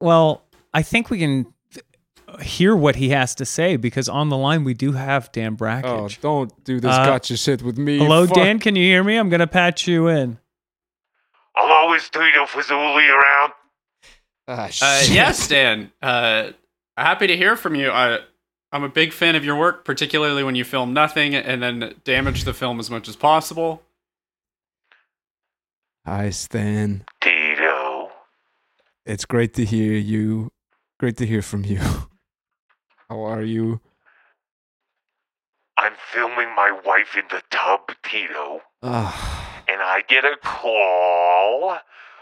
[0.00, 0.42] Well,
[0.74, 1.84] I think we can th-
[2.42, 6.08] hear what he has to say because on the line we do have Dan Oh,
[6.20, 7.98] don't do this Uh, gotcha shit with me.
[7.98, 8.36] Hello, Fuck.
[8.36, 8.58] Dan.
[8.58, 9.16] Can you hear me?
[9.16, 10.38] I'm gonna patch you in.
[11.54, 13.52] Hello, is Tito Fazuli around?
[14.48, 15.10] Ah, Uh, shit.
[15.14, 15.90] yes, Dan.
[16.02, 16.50] Uh,
[16.98, 17.90] happy to hear from you.
[17.90, 18.18] I,
[18.70, 22.44] I'm a big fan of your work, particularly when you film nothing and then damage
[22.44, 23.82] the film as much as possible.
[26.06, 27.04] Hi, Stan.
[27.20, 28.12] Tito.
[29.04, 30.52] It's great to hear you.
[31.00, 31.78] Great to hear from you.
[33.08, 33.80] How are you?
[35.76, 41.76] I'm filming my wife in the tub, Tito, Ah, and I get a call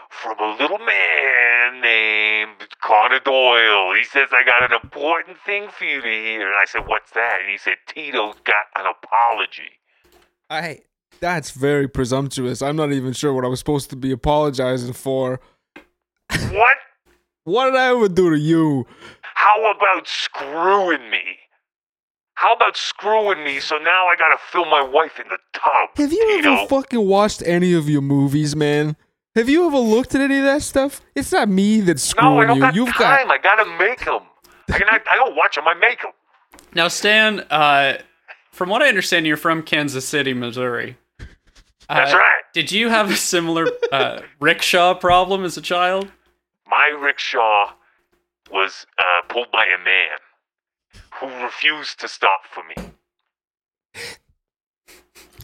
[0.09, 3.93] from a little man named Connor Doyle.
[3.93, 6.47] He says, I got an important thing for you to hear.
[6.47, 7.41] And I said, What's that?
[7.41, 9.79] And he said, Tito's got an apology.
[10.49, 10.79] I.
[11.19, 12.61] That's very presumptuous.
[12.61, 15.39] I'm not even sure what I was supposed to be apologizing for.
[16.29, 16.77] What?
[17.45, 18.85] What did I ever do to you?
[19.21, 21.21] How about screwing me?
[22.35, 25.89] How about screwing me so now I gotta fill my wife in the tub?
[25.97, 26.53] Have you Tito?
[26.53, 28.97] ever fucking watched any of your movies, man?
[29.35, 31.01] Have you ever looked at any of that stuff?
[31.13, 32.61] It's not me that's screwing No, I screwing don't you.
[32.61, 33.31] got You've time.
[33.31, 34.21] I gotta make them.
[34.71, 35.67] I, can, I, I don't watch them.
[35.67, 36.11] I make them.
[36.73, 37.99] Now, Stan, uh,
[38.51, 40.97] from what I understand, you're from Kansas City, Missouri.
[41.89, 42.41] That's Uh, right.
[42.53, 46.11] Did you have a similar uh, rickshaw problem as a child?
[46.67, 47.71] My rickshaw
[48.51, 50.17] was uh, pulled by a man
[51.19, 52.75] who refused to stop for me.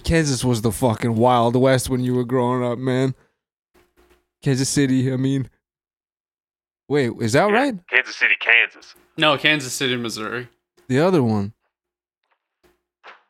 [0.04, 3.13] Kansas was the fucking Wild West when you were growing up, man.
[4.41, 5.49] Kansas City, I mean.
[6.89, 7.88] Wait, is that Yeah, right?
[7.88, 8.95] Kansas City, Kansas.
[9.17, 10.49] No, Kansas City, Missouri.
[10.88, 11.54] The other one.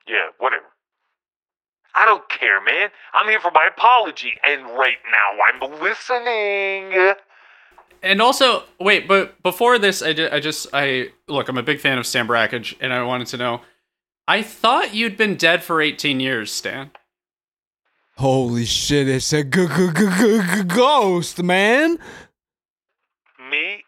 [0.07, 0.65] Yeah, whatever.
[1.95, 2.89] I don't care, man.
[3.13, 7.13] I'm here for my apology, and right now I'm listening.
[8.03, 11.79] And also, wait, but before this, I, ju- I just, I look, I'm a big
[11.79, 13.61] fan of Stan Brakhage, and I wanted to know.
[14.27, 16.91] I thought you'd been dead for 18 years, Stan.
[18.17, 21.97] Holy shit, it's a g- g- g- g- g- ghost, man.
[23.49, 23.83] Me?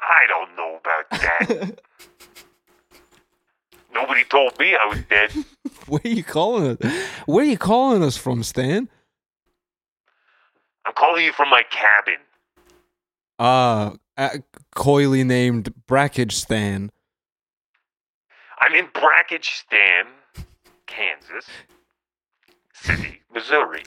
[0.00, 1.78] I don't know about that.
[3.94, 5.32] Nobody told me I was dead.
[5.86, 6.92] Where are you calling us?
[7.26, 8.88] Where are you calling us from, Stan?
[10.86, 12.20] I'm calling you from my cabin.
[13.38, 14.38] Uh, uh
[14.74, 16.90] coyly named Brakhage Stan.
[18.62, 20.06] I'm in Brakhage-Stan,
[20.86, 21.46] Kansas
[22.74, 23.82] City, Missouri.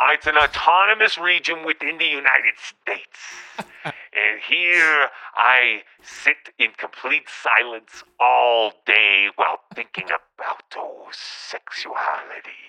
[0.00, 3.18] Uh, It's an autonomous region within the United States.
[4.16, 12.62] and here I sit in complete silence all day while thinking about oh, sexuality.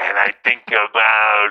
[0.00, 1.50] And I think about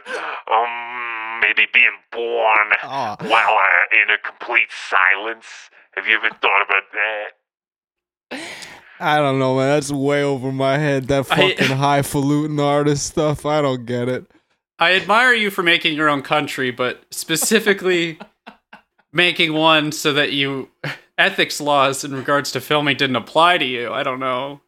[0.52, 3.16] um, maybe being born Ah.
[3.22, 5.46] while uh, in a complete silence.
[5.96, 8.40] Have you ever thought about that?
[9.00, 9.68] I don't know, man.
[9.76, 11.08] That's way over my head.
[11.10, 13.46] That I- fucking highfalutin artist stuff.
[13.46, 14.26] I don't get it.
[14.80, 18.20] I admire you for making your own country, but specifically
[19.12, 20.70] making one so that you
[21.18, 23.92] ethics laws in regards to filming didn't apply to you.
[23.92, 24.62] I don't know.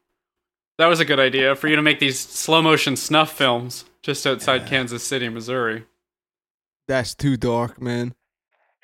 [0.78, 4.26] That was a good idea for you to make these slow motion snuff films just
[4.26, 5.86] outside Kansas City, Missouri.
[6.88, 8.16] That's too dark, man.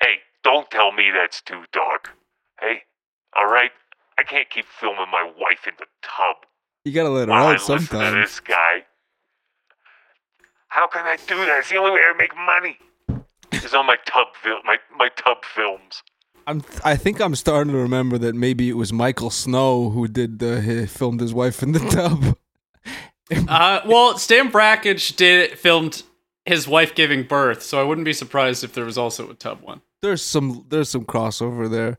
[0.00, 2.10] Hey, don't tell me that's too dark.
[2.60, 2.82] Hey,
[3.34, 3.70] all right?
[4.18, 6.36] I can't keep filming my wife in the tub
[6.84, 8.14] You gotta let her out listen to sometimes.
[8.14, 8.84] this guy.
[10.68, 11.60] How can I do that?
[11.60, 12.78] It's the only way I make money.
[13.52, 16.02] Is on my tub fil- my my tub films.
[16.46, 16.62] I'm.
[16.84, 20.60] I think I'm starting to remember that maybe it was Michael Snow who did the
[20.60, 22.36] he filmed his wife in the tub.
[23.48, 26.02] Uh, well, Stan Brakhage did filmed
[26.44, 29.62] his wife giving birth, so I wouldn't be surprised if there was also a tub
[29.62, 29.80] one.
[30.02, 30.64] There's some.
[30.68, 31.98] There's some crossover there.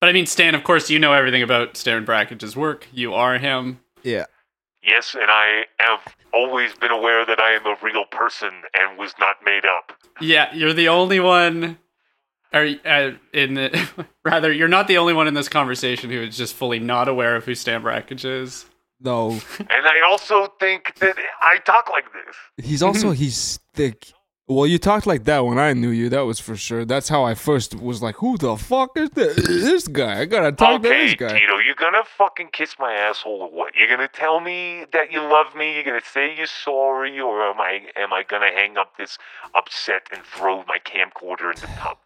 [0.00, 2.86] But I mean, Stan, of course, you know everything about Stan Brakhage's work.
[2.92, 3.80] You are him.
[4.02, 4.26] Yeah.
[4.82, 6.00] Yes, and I have
[6.32, 9.92] always been aware that I am a real person and was not made up.
[10.20, 11.78] Yeah, you're the only one.
[12.52, 16.36] Or uh, in the, rather, you're not the only one in this conversation who is
[16.36, 18.66] just fully not aware of who Stan Brakhage is.
[19.00, 19.30] No.
[19.58, 22.66] And I also think that I talk like this.
[22.66, 24.12] He's also he's thick.
[24.50, 26.08] Well, you talked like that when I knew you.
[26.08, 26.84] That was for sure.
[26.84, 30.22] That's how I first was like, "Who the fuck is this, this guy?
[30.22, 33.76] I gotta talk to this guy." Tito, you're gonna fucking kiss my asshole or what?
[33.76, 35.74] You're gonna tell me that you love me?
[35.74, 39.18] You're gonna say you're sorry, or am I am I gonna hang up this
[39.54, 41.98] upset and throw my camcorder in the tub?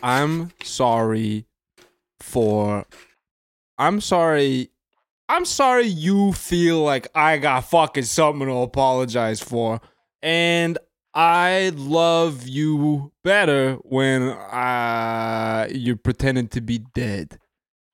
[0.00, 1.46] I'm sorry
[2.20, 2.84] for.
[3.78, 4.70] I'm sorry.
[5.28, 9.80] I'm sorry you feel like I got fucking something to apologize for.
[10.22, 10.78] And
[11.14, 17.38] I love you better when uh, you're pretending to be dead.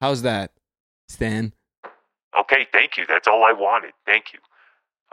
[0.01, 0.53] How's that,
[1.09, 1.53] Stan?
[2.39, 3.05] Okay, thank you.
[3.07, 3.93] That's all I wanted.
[4.07, 4.39] Thank you.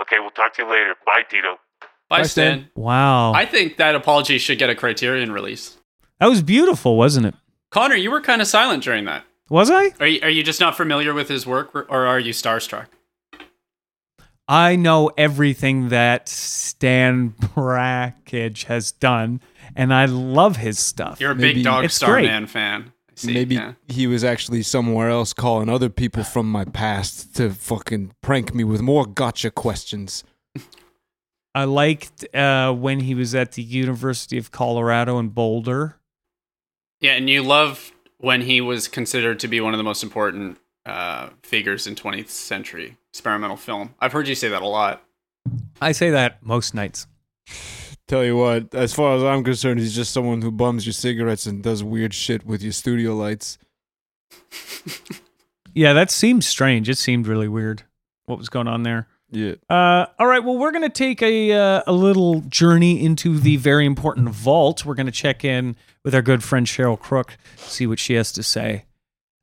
[0.01, 0.95] Okay, we'll talk to you later.
[1.05, 1.55] Bye, Tito.
[2.09, 2.59] Bye, Bye, Stan.
[2.59, 2.69] Stan.
[2.75, 3.33] Wow.
[3.33, 5.77] I think that apology should get a Criterion release.
[6.19, 7.35] that was beautiful, wasn't it?
[7.71, 9.23] Connor, you were kind of silent during that.
[9.49, 9.91] Was I?
[9.99, 12.87] Are you, are you just not familiar with his work, or or are you starstruck?
[14.47, 19.41] I know everything that Stan Brakhage has done,
[19.75, 21.19] and I love his stuff.
[21.19, 22.27] You're a Maybe- big Dog It's Star great.
[22.27, 22.93] Man fan.
[23.09, 23.73] I see, Maybe yeah.
[23.87, 28.63] he was actually somewhere else calling other people from my past to fucking prank me
[28.63, 30.23] with more gotcha questions.
[31.55, 35.97] I liked uh, when he was at the University of Colorado in Boulder.
[37.01, 40.59] Yeah, and you love when he was considered to be one of the most important
[40.87, 43.93] uh, figures in 20th century experimental film.
[43.99, 45.03] I've heard you say that a lot.
[45.81, 47.05] I say that most nights.
[48.07, 51.45] Tell you what, as far as I'm concerned, he's just someone who bums your cigarettes
[51.45, 53.57] and does weird shit with your studio lights.
[55.77, 56.89] Yeah, that seemed strange.
[56.89, 57.83] It seemed really weird.
[58.25, 59.07] What was going on there?
[59.29, 59.53] Yeah.
[59.69, 60.43] Uh, all right.
[60.43, 64.85] Well, we're gonna take a uh, a little journey into the very important vault.
[64.85, 68.41] We're gonna check in with our good friend Cheryl Crook, see what she has to
[68.41, 68.85] say.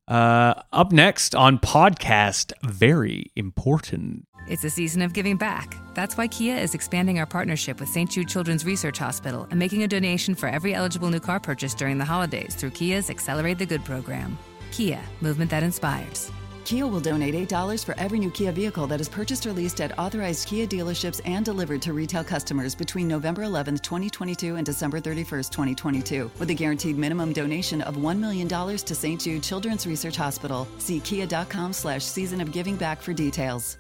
[0.07, 4.27] Uh, up next on podcast, very important.
[4.47, 5.77] It's a season of giving back.
[5.95, 8.11] That's why Kia is expanding our partnership with St.
[8.11, 11.97] Jude Children's Research Hospital and making a donation for every eligible new car purchase during
[11.97, 14.37] the holidays through Kia's Accelerate the Good program.
[14.71, 16.31] Kia, movement that inspires.
[16.65, 19.99] Kia will donate $8 for every new Kia vehicle that is purchased or leased at
[19.99, 25.51] authorized Kia dealerships and delivered to retail customers between November 11th, 2022 and December 31st,
[25.51, 29.21] 2022, with a guaranteed minimum donation of $1 million to St.
[29.21, 30.67] Jude Children's Research Hospital.
[30.79, 33.79] See kia.com slash season of giving back for details.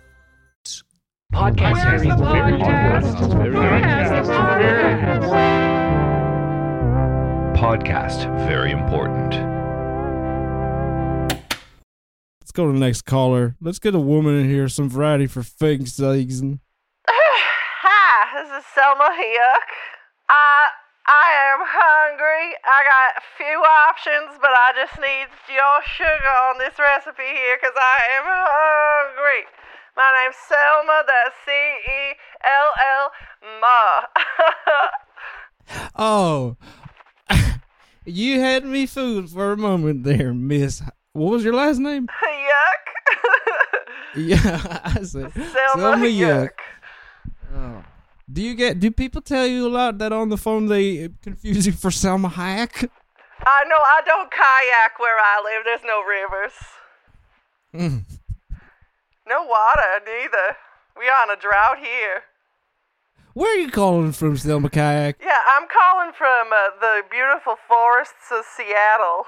[7.64, 9.53] Podcast very important.
[12.54, 13.56] Go to the next caller.
[13.60, 16.60] Let's get a woman in here, some variety for fake season.
[17.08, 19.68] Hi, this is Selma Yuck.
[20.30, 20.68] I
[21.06, 22.56] I am hungry.
[22.64, 27.58] I got a few options, but I just need your sugar on this recipe here
[27.60, 29.44] because I am hungry.
[29.96, 33.10] My name's Selma, that's C E L L
[33.60, 34.02] Ma.
[35.96, 36.56] Oh,
[38.04, 40.82] you had me fooled for a moment there, Miss.
[41.14, 42.06] What was your last name?
[42.22, 42.84] Yuck.
[44.16, 46.50] Yeah, I said Selma Yuck.
[47.52, 47.84] Oh.
[48.32, 48.78] Do you get?
[48.78, 52.28] Do people tell you a lot that on the phone they confuse you for Selma
[52.28, 52.88] Hayek?
[53.44, 55.64] I know I don't kayak where I live.
[55.64, 56.52] There's no rivers.
[57.74, 58.04] Mm.
[59.28, 60.56] No water neither.
[60.96, 62.22] We are on a drought here.
[63.34, 65.16] Where are you calling from, Selma Kayak?
[65.20, 69.24] Yeah, I'm calling from uh, the beautiful forests of Seattle.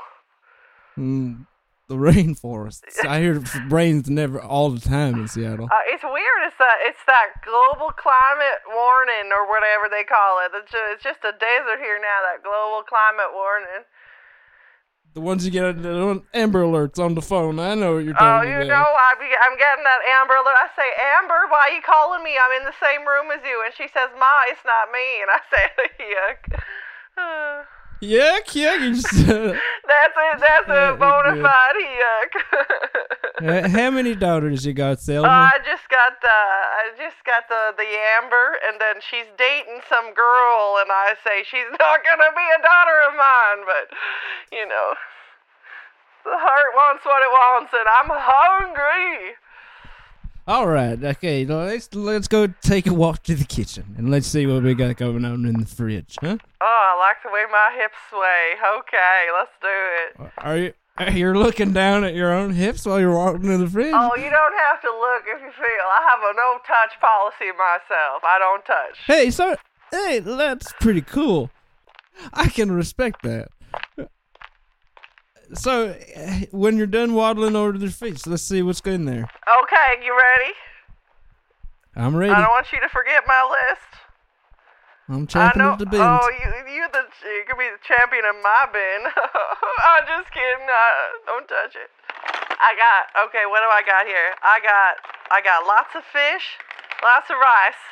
[0.96, 1.46] Mm,
[1.88, 3.04] the rainforests.
[3.06, 5.66] I hear rains never all the time in Seattle.
[5.70, 6.40] Uh, it's weird.
[6.46, 10.50] It's that it's that global climate warning or whatever they call it.
[10.54, 12.18] It's just, it's just a desert here now.
[12.26, 13.86] That global climate warning.
[15.14, 17.58] The ones you get on the Amber Alerts on the phone.
[17.58, 18.36] I know what you're doing.
[18.36, 18.68] Oh, you about.
[18.68, 20.60] know, I be, I'm getting that Amber alert.
[20.60, 22.36] I say, Amber, why are you calling me?
[22.36, 23.64] I'm in the same room as you.
[23.64, 25.24] And she says, Ma, it's not me.
[25.24, 25.64] And I say,
[26.12, 27.64] yuck.
[28.02, 28.94] Uh, Yuck, yuck.
[28.94, 29.56] Just, uh,
[29.88, 30.40] that's it.
[30.40, 32.32] That's a bona fide yuck.
[33.64, 35.28] uh, how many daughters you got, Uh, Selma?
[35.28, 37.88] I just got the I just got the the
[38.20, 42.60] Amber, and then she's dating some girl, and I say she's not gonna be a
[42.62, 43.86] daughter of mine, but
[44.52, 44.94] you know,
[46.24, 49.36] the heart wants what it wants, and I'm hungry.
[50.48, 51.44] All right, okay.
[51.44, 54.96] Let's let's go take a walk to the kitchen and let's see what we got
[54.96, 56.36] going on in the fridge, huh?
[56.60, 58.54] Oh, I like the way my hips sway.
[58.78, 60.32] Okay, let's do it.
[60.38, 60.72] Are you?
[61.18, 63.92] You're looking down at your own hips while you're walking to the fridge.
[63.92, 65.84] Oh, you don't have to look if you feel.
[65.84, 68.22] I have a no touch policy myself.
[68.24, 68.98] I don't touch.
[69.04, 69.56] Hey, so
[69.90, 71.50] hey, that's pretty cool.
[72.32, 73.48] I can respect that.
[75.54, 79.28] So, eh, when you're done waddling over to the fridge, let's see what's in there.
[79.62, 80.52] Okay, you ready?
[81.94, 82.32] I'm ready.
[82.32, 83.90] I don't want you to forget my list.
[85.08, 85.72] I'm I chomping know.
[85.72, 86.02] at the bins.
[86.02, 89.06] Oh, you you the you could be the champion of my bin.
[89.86, 90.66] I'm just kidding.
[90.66, 91.90] Uh, don't touch it.
[92.58, 93.46] I got okay.
[93.46, 94.34] What do I got here?
[94.42, 94.98] I got
[95.30, 96.58] I got lots of fish,
[97.06, 97.82] lots of rice,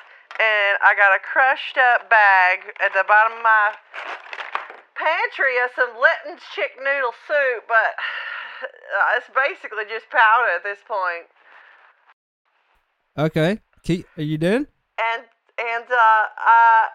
[0.43, 3.79] and I got a crushed up bag at the bottom of my
[4.97, 7.93] pantry of some Lipton's chick noodle soup, but
[8.63, 11.29] uh, it's basically just powder at this point.
[13.17, 14.67] Okay, Keep, are you done?
[14.99, 15.23] and
[15.59, 16.87] and uh, uh,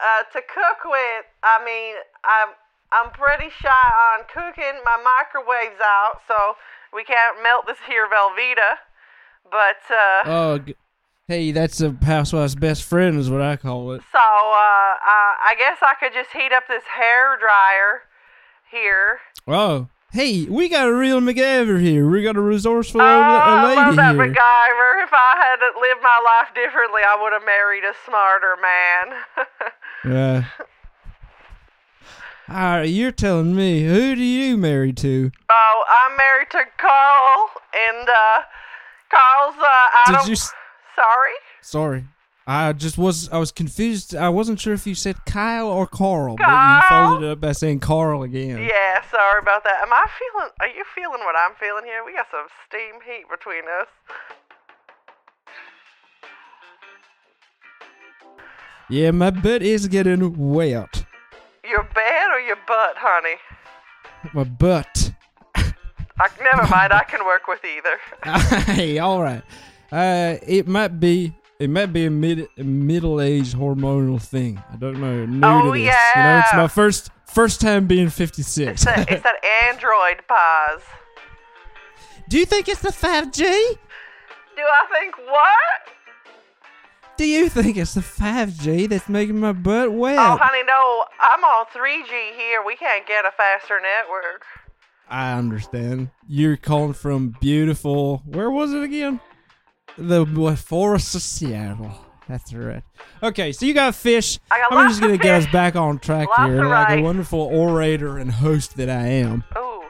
[0.00, 2.48] uh, to cook with, I mean, I'm
[2.92, 3.68] I'm pretty shy
[4.14, 4.80] on cooking.
[4.84, 6.56] My microwave's out, so
[6.94, 8.78] we can't melt this here Velveeta.
[9.50, 10.58] But uh, Oh,
[11.28, 14.02] hey, that's a housewife's best friend, is what I call it.
[14.12, 18.02] so uh, I guess I could just heat up this hair dryer
[18.70, 19.18] here.
[19.48, 22.08] Oh, hey, we got a real MacGyver here.
[22.08, 24.24] We got a resourceful Oh, old la- I love that here.
[24.26, 25.04] MacGyver.
[25.04, 29.22] If I had lived my life differently, I would have married a smarter man.
[30.04, 30.44] Yeah.
[32.48, 35.32] All right, you're telling me who do you marry to?
[35.50, 38.42] Oh, I'm married to Carl, and uh,
[39.10, 39.56] Carl's.
[39.56, 40.26] Uh, I Did don't.
[40.28, 40.32] you?
[40.34, 40.52] s-
[40.96, 41.32] Sorry.
[41.60, 42.04] Sorry,
[42.46, 43.28] I just was.
[43.28, 44.16] I was confused.
[44.16, 47.52] I wasn't sure if you said Kyle or Carl, but you followed it up by
[47.52, 48.58] saying Carl again.
[48.58, 49.80] Yeah, sorry about that.
[49.82, 50.50] Am I feeling?
[50.60, 52.02] Are you feeling what I'm feeling here?
[52.04, 53.88] We got some steam heat between us.
[58.88, 61.04] Yeah, my butt is getting wet.
[61.68, 63.36] Your bed or your butt, honey?
[64.32, 65.12] My butt.
[65.56, 66.92] I, never mind.
[66.92, 67.98] I can work with either.
[68.72, 69.42] hey, all right.
[69.92, 74.62] Uh, it might be it might be a mid a middle aged hormonal thing.
[74.72, 75.24] I don't know.
[75.26, 75.94] New Oh, to this.
[76.16, 78.72] You know, it's my first first time being 56.
[78.72, 79.00] It's six.
[79.10, 80.82] it's that Android pause.
[82.28, 83.42] Do you think it's the five G?
[83.44, 85.94] Do I think what?
[87.16, 90.18] Do you think it's the five G that's making my butt wet?
[90.18, 91.04] Oh, honey, no.
[91.20, 92.62] I'm on 3G here.
[92.66, 94.44] We can't get a faster network.
[95.08, 96.10] I understand.
[96.28, 98.22] You're calling from beautiful.
[98.26, 99.20] Where was it again?
[99.98, 101.92] The what, forests of Seattle.
[102.28, 102.82] That's right.
[103.22, 104.38] Okay, so you got fish.
[104.50, 107.40] I got I'm just gonna get us back on track Lots here, like a wonderful
[107.40, 109.44] orator and host that I am.
[109.56, 109.82] Ooh.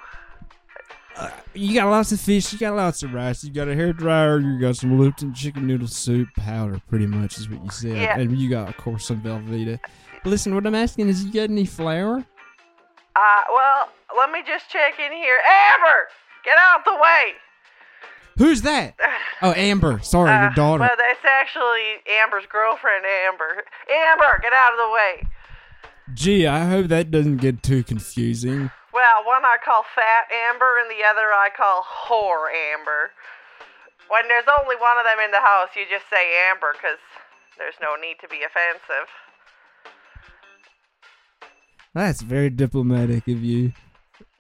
[1.55, 2.53] You got lots of fish.
[2.53, 3.43] You got lots of rice.
[3.43, 4.39] You got a hair dryer.
[4.39, 6.83] You got some Lupton chicken noodle soup powder.
[6.91, 7.97] Pretty much is what you said.
[7.97, 8.19] Yeah.
[8.19, 9.81] And you got, of course, some Velveeta.
[10.27, 12.19] Listen, what I'm asking is, you got any flour?
[12.19, 13.89] Uh, well,
[14.19, 15.39] let me just check in here.
[15.49, 16.09] Amber!
[16.45, 17.33] Get out the way!
[18.39, 18.95] Who's that?
[19.43, 20.01] Oh, Amber.
[20.03, 20.81] Sorry, Uh, your daughter.
[20.81, 23.65] Well, that's actually Amber's girlfriend, Amber.
[23.91, 25.29] Amber, get out of the way.
[26.15, 28.71] Gee, I hope that doesn't get too confusing.
[28.93, 33.11] Well, one I call Fat Amber and the other I call Whore Amber.
[34.09, 37.01] When there's only one of them in the house, you just say Amber because
[37.59, 39.09] there's no need to be offensive.
[41.95, 43.73] That's very diplomatic of you.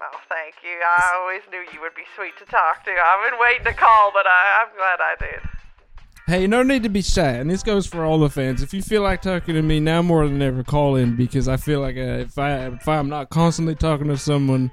[0.01, 0.77] Oh, thank you.
[0.85, 2.91] I always knew you would be sweet to talk to.
[2.91, 5.51] I've been waiting to call, but I, I'm glad I did.
[6.27, 8.61] Hey, no need to be shy, and this goes for all the fans.
[8.61, 11.57] If you feel like talking to me now more than ever, call in because I
[11.57, 14.73] feel like uh, if I if I'm not constantly talking to someone,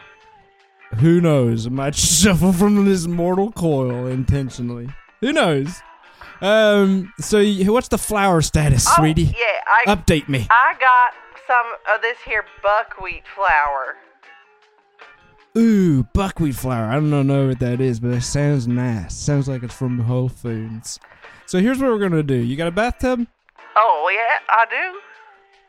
[0.96, 1.68] who knows?
[1.68, 4.90] I might shuffle from this mortal coil intentionally.
[5.22, 5.80] Who knows?
[6.42, 7.14] Um.
[7.20, 9.22] So, you- what's the flower status, Oh, sweetie?
[9.38, 10.48] yeah, I Update me.
[10.50, 11.14] I got
[11.48, 13.96] some of this here buckwheat flour.
[15.56, 16.86] Ooh, buckwheat flour.
[16.90, 19.14] I don't know what that is, but it sounds nice.
[19.16, 21.00] Sounds like it's from Whole Foods.
[21.46, 22.36] So here's what we're gonna do.
[22.36, 23.28] You got a bathtub?
[23.76, 25.00] Oh yeah, I do.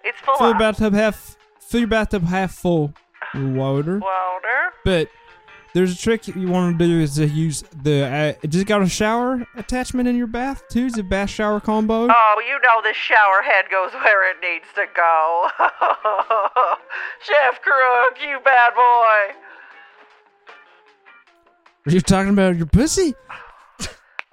[0.08, 1.36] It's full Fill your bathtub half.
[1.60, 2.94] Fill your bathtub half full
[3.34, 3.98] with water.
[3.98, 4.72] water.
[4.84, 5.08] But
[5.74, 8.06] there's a trick you want to do is to use the.
[8.42, 10.86] Uh, just got a shower attachment in your bath too.
[10.86, 12.08] Is a bath shower combo?
[12.10, 15.48] Oh, you know this shower head goes where it needs to go.
[17.20, 19.34] Chef Crook, you bad boy.
[21.86, 23.14] Are you talking about your pussy?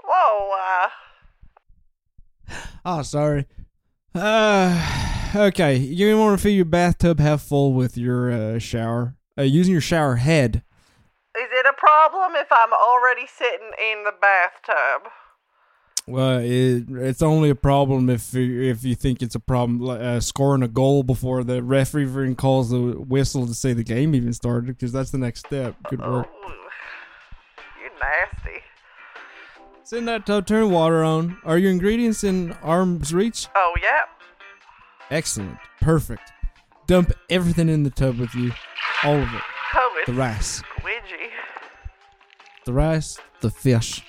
[0.03, 0.89] Whoa, uh,
[2.85, 3.45] Oh, sorry.
[4.15, 5.75] Uh, okay.
[5.77, 9.15] You want to fill your bathtub half full with your uh, shower.
[9.37, 10.63] Uh, using your shower head.
[11.37, 15.11] is it a problem if I'm already sitting in the bathtub?
[16.07, 20.19] Well, it, it's only a problem if you, if you think it's a problem uh,
[20.19, 24.33] scoring a goal before the referee even calls the whistle to say the game even
[24.33, 25.75] started because that's the next step.
[25.89, 26.27] Good work.
[26.47, 26.55] You're
[28.01, 28.59] nasty.
[29.83, 31.37] Send that tub, turn water on.
[31.43, 33.47] Are your ingredients in arm's reach?
[33.55, 34.03] Oh, yeah.
[35.09, 35.57] Excellent.
[35.81, 36.31] Perfect.
[36.87, 38.51] Dump everything in the tub with you.
[39.03, 39.41] All of it.
[39.75, 40.61] Oh, it's The rice.
[40.61, 41.29] squidgy.
[42.65, 44.01] The rice, the fish.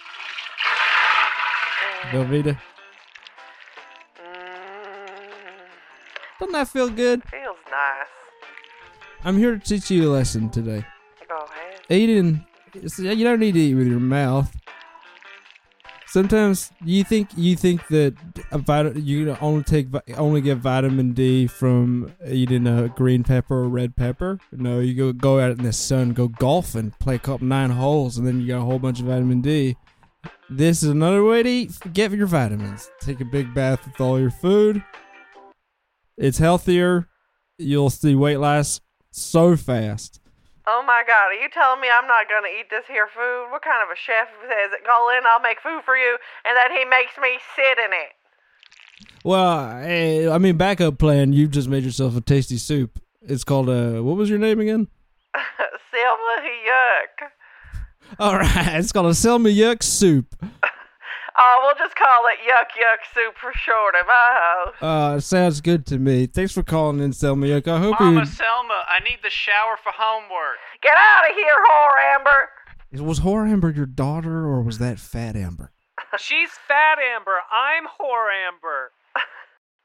[2.10, 2.58] Velveeta.
[4.18, 5.18] Mm,
[6.38, 7.22] Doesn't that feel good?
[7.30, 8.06] feels nice.
[9.24, 10.84] I'm here to teach you a lesson today.
[11.28, 11.80] Go ahead.
[11.88, 12.44] Eating,
[12.74, 14.54] you don't need to eat with your mouth.
[16.06, 18.14] Sometimes you think you think that
[18.50, 19.86] a vit- you only take
[20.18, 24.38] only get vitamin D from eating a green pepper or red pepper.
[24.52, 28.18] No, you go go out in the sun, go golfing, play a couple nine holes,
[28.18, 29.74] and then you got a whole bunch of vitamin D.
[30.50, 31.72] This is another way to eat.
[31.94, 32.90] Get your vitamins.
[33.00, 34.84] Take a big bath with all your food.
[36.18, 37.08] It's healthier.
[37.56, 40.20] You'll see weight loss so fast.
[40.66, 43.50] Oh my god, are you telling me I'm not gonna eat this here food?
[43.50, 44.84] What kind of a chef says it?
[44.86, 48.12] Call in, I'll make food for you, and then he makes me sit in it.
[49.24, 51.32] Well, eh, I mean, backup plan.
[51.32, 53.00] You just made yourself a tasty soup.
[53.22, 54.88] It's called uh, what was your name again?
[55.90, 56.36] Selma
[56.66, 57.28] yuck.
[58.18, 60.36] All right, it's called a Selma Yuck soup.
[61.38, 64.74] Oh, we'll just call it yuck yuck soup for short at my house.
[64.82, 66.26] Uh, sounds good to me.
[66.26, 67.68] Thanks for calling in, Selma Yuck.
[67.68, 70.58] I hope Mama you Selma, I need the shower for homework.
[70.82, 73.04] Get out of here, whore Amber.
[73.06, 75.70] was Whore Amber your daughter or was that Fat Amber?
[76.18, 77.38] She's Fat Amber.
[77.50, 78.92] I'm Whore Amber.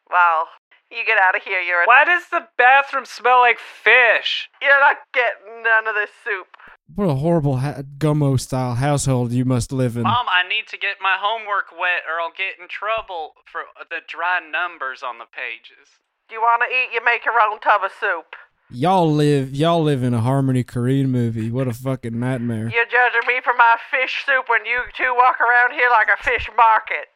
[0.09, 0.47] Well,
[0.89, 1.59] you get out of here.
[1.59, 4.49] You're a, Why does the bathroom smell like fish?
[4.61, 6.47] you're not getting none of this soup.
[6.95, 10.03] What a horrible ha- gummo style household you must live in.
[10.03, 13.83] Mom, I need to get my homework wet or I'll get in trouble for uh,
[13.89, 15.89] the dry numbers on the pages.
[16.31, 16.89] You want to eat?
[16.93, 18.35] You make your own tub of soup.
[18.69, 21.49] Y'all live y'all live in a Harmony Korine movie.
[21.49, 22.69] What a fucking nightmare.
[22.69, 26.21] You're judging me for my fish soup when you two walk around here like a
[26.21, 27.07] fish market.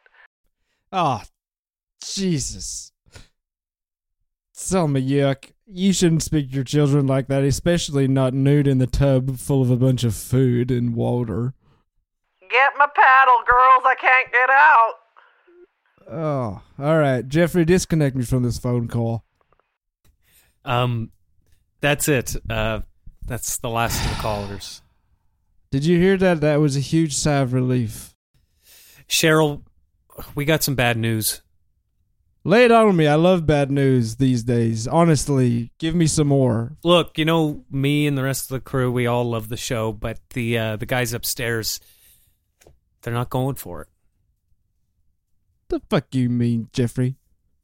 [0.92, 1.22] Oh,
[2.02, 2.92] Jesus.
[4.52, 5.52] Selma yuck.
[5.74, 9.62] You shouldn't speak to your children like that, especially not nude in the tub full
[9.62, 11.54] of a bunch of food and water.
[12.50, 13.82] Get my paddle, girls.
[13.86, 14.92] I can't get out.
[16.10, 17.26] Oh, all right.
[17.26, 19.24] Jeffrey, disconnect me from this phone call.
[20.66, 21.10] Um,
[21.80, 22.36] that's it.
[22.50, 22.80] Uh,
[23.26, 24.82] that's the last of the callers.
[25.70, 26.42] Did you hear that?
[26.42, 28.14] That was a huge sigh of relief.
[29.08, 29.62] Cheryl,
[30.34, 31.40] we got some bad news.
[32.44, 33.06] Lay it on me.
[33.06, 34.88] I love bad news these days.
[34.88, 36.76] Honestly, give me some more.
[36.82, 38.90] Look, you know me and the rest of the crew.
[38.90, 41.78] We all love the show, but the uh, the guys upstairs,
[43.02, 43.88] they're not going for it.
[45.68, 47.14] The fuck you mean, Jeffrey?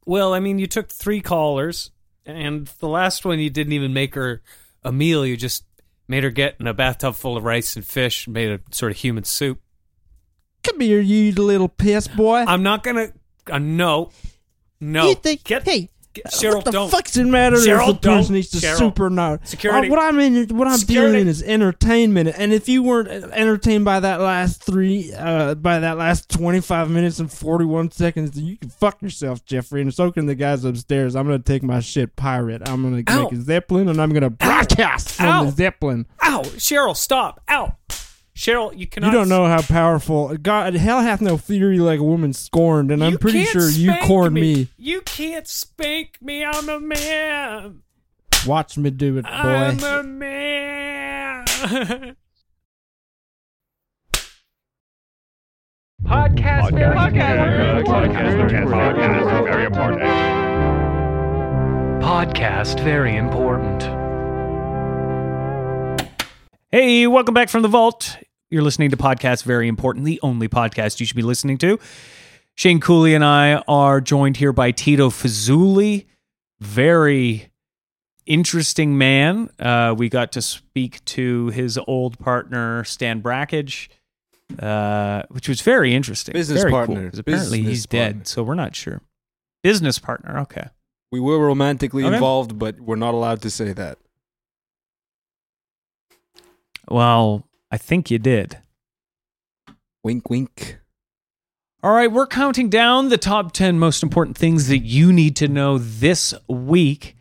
[0.05, 1.91] Well, I mean, you took three callers,
[2.25, 4.41] and the last one you didn't even make her
[4.81, 5.25] a meal.
[5.25, 5.65] You just
[6.07, 8.93] made her get in a bathtub full of rice and fish, and made a sort
[8.93, 9.59] of human soup.
[10.63, 12.45] Come here, you little piss boy.
[12.47, 13.11] I'm not gonna.
[13.51, 14.11] Uh, no,
[14.81, 15.09] no.
[15.09, 15.43] You think?
[15.43, 16.89] Get, hey, get- Cheryl, what the don't.
[16.89, 18.31] fuck's the matter Cheryl, if the person don't.
[18.31, 18.77] needs to Cheryl.
[18.77, 19.47] soup or not?
[19.47, 19.87] Security.
[19.87, 21.11] Uh, what I'm in, what I'm Security.
[21.11, 25.79] dealing in is entertainment, and if you weren't entertained by that last three, uh, by
[25.79, 30.11] that last 25 minutes and 41 seconds, then you can fuck yourself, Jeffrey, and so
[30.11, 31.15] can the guys upstairs.
[31.15, 32.67] I'm gonna take my shit pirate.
[32.67, 33.23] I'm gonna Ow.
[33.23, 35.43] make a zeppelin, and I'm gonna broadcast from Ow.
[35.45, 36.05] the zeppelin.
[36.23, 37.41] Ow, Cheryl, stop!
[37.49, 37.75] Ow,
[38.39, 39.07] Cheryl, you cannot.
[39.07, 40.73] You don't know how powerful God.
[40.73, 44.35] Hell hath no fury like a woman scorned, and I'm pretty sure you spank corned
[44.35, 44.69] me.
[44.77, 46.45] You can't spank me.
[46.45, 47.81] I'm a man.
[48.47, 49.29] Watch me do it, boy.
[49.29, 51.45] I'm a man.
[56.05, 60.01] Podcast, very, podcast, podcast, very important.
[62.01, 63.83] Podcast very important.
[66.71, 68.15] Hey, welcome back from the vault.
[68.51, 71.79] You're listening to Podcast Very Important, the only podcast you should be listening to.
[72.55, 76.07] Shane Cooley and I are joined here by Tito Fazuli,
[76.59, 77.51] very
[78.25, 79.51] interesting man.
[79.59, 83.87] Uh, we got to speak to his old partner Stan Brakhage,
[84.57, 86.33] uh, which was very interesting.
[86.33, 89.01] Business Very cool, apparently Business he's dead, so we're not sure.
[89.63, 90.39] Business partner.
[90.39, 90.69] Okay.
[91.11, 92.15] We were romantically Okay.
[92.15, 93.99] involved, but we're not allowed to say that.
[96.89, 98.59] Well, I think you did.
[100.03, 100.79] Wink, wink.
[101.81, 105.47] All right, we're counting down the top 10 most important things that you need to
[105.47, 107.15] know this week.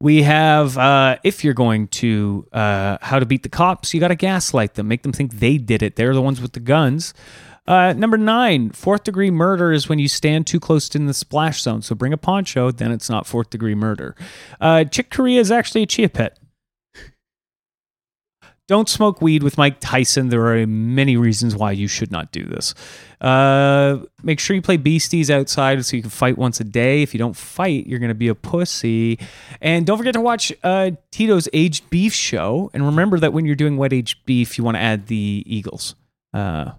[0.00, 4.08] We have, uh, if you're going to uh, How to Beat the Cops, you got
[4.08, 5.96] to gaslight them, make them think they did it.
[5.96, 7.14] They're the ones with the guns.
[7.66, 11.62] Uh, number nine, fourth degree murder is when you stand too close in the splash
[11.62, 11.82] zone.
[11.82, 14.14] So bring a poncho, then it's not fourth degree murder.
[14.60, 16.38] Uh, Chick Corea is actually a chia pet.
[18.68, 20.28] Don't smoke weed with Mike Tyson.
[20.28, 22.74] There are many reasons why you should not do this.
[23.20, 27.02] Uh, make sure you play Beasties outside so you can fight once a day.
[27.02, 29.20] If you don't fight, you're going to be a pussy.
[29.60, 32.70] And don't forget to watch uh, Tito's Aged Beef show.
[32.74, 35.94] And remember that when you're doing wet aged beef, you want to add the Eagles
[36.34, 36.72] uh,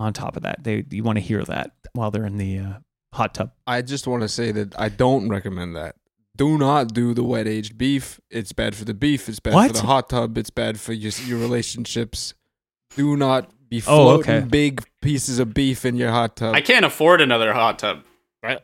[0.00, 0.64] on top of that.
[0.64, 2.72] They You want to hear that while they're in the uh,
[3.12, 3.52] hot tub.
[3.66, 5.96] I just want to say that I don't recommend that.
[6.38, 8.20] Do not do the wet aged beef.
[8.30, 9.28] It's bad for the beef.
[9.28, 9.66] It's bad What?
[9.68, 10.38] for the hot tub.
[10.38, 12.32] It's bad for your, your relationships.
[12.96, 14.46] Do not be Oh, floating okay.
[14.48, 16.54] big pieces of beef in your hot tub.
[16.54, 18.04] I can't afford another hot tub.
[18.40, 18.60] Right?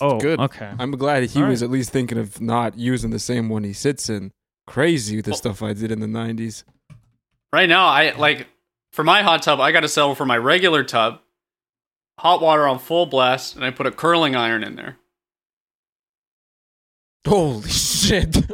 [0.00, 0.38] Oh, good.
[0.38, 0.72] okay.
[0.78, 3.72] I'm glad he All was at least thinking of not using the same one he
[3.72, 4.30] sits in.
[4.68, 6.62] Crazy the stuff I did in the 90s.
[7.52, 8.46] Right now, I like
[8.92, 11.18] for my hot tub, I got to settle for my regular tub,
[12.18, 14.96] hot water on full blast, and I put a curling iron in there.
[17.26, 18.36] Holy shit.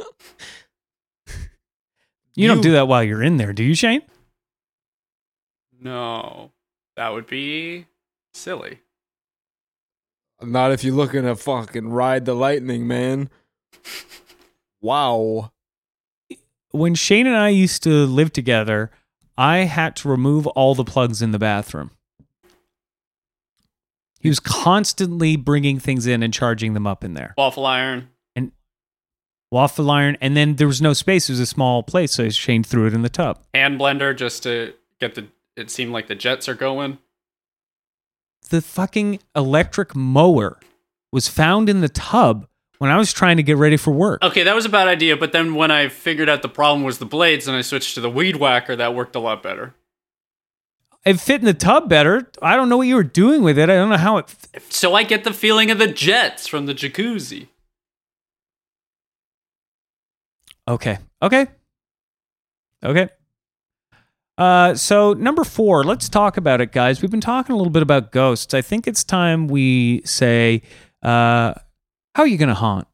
[2.35, 4.01] You, don't do that while you're in there, do you, Shane?
[5.79, 6.51] No,
[6.95, 7.85] that would be
[8.33, 8.79] silly.
[10.41, 13.29] Not if you're looking to fucking ride the lightning, man.
[14.81, 15.51] Wow.
[16.71, 18.89] when Shane and I used to live together,
[19.37, 21.91] I had to remove all the plugs in the bathroom.
[24.19, 27.35] He was constantly bringing things in and charging them up in there.
[27.37, 28.09] Waffle iron.
[29.53, 31.29] Waffle iron, and then there was no space.
[31.29, 33.39] It was a small place, so Shane threw it in the tub.
[33.53, 36.97] hand blender just to get the it seemed like the jets are going
[38.49, 40.59] The fucking electric mower
[41.11, 42.47] was found in the tub
[42.79, 44.23] when I was trying to get ready for work.
[44.23, 46.97] Okay, that was a bad idea, but then when I figured out the problem was
[46.97, 49.75] the blades and I switched to the weed whacker, that worked a lot better.
[51.05, 52.31] It fit in the tub better.
[52.41, 53.69] I don't know what you were doing with it.
[53.69, 54.33] I don't know how it.
[54.69, 57.49] So I get the feeling of the jets from the jacuzzi.
[60.67, 60.97] Okay.
[61.21, 61.47] Okay.
[62.83, 63.09] Okay.
[64.37, 67.01] Uh, so number four, let's talk about it, guys.
[67.01, 68.53] We've been talking a little bit about ghosts.
[68.53, 70.63] I think it's time we say,
[71.03, 71.53] uh,
[72.15, 72.87] how are you going to haunt?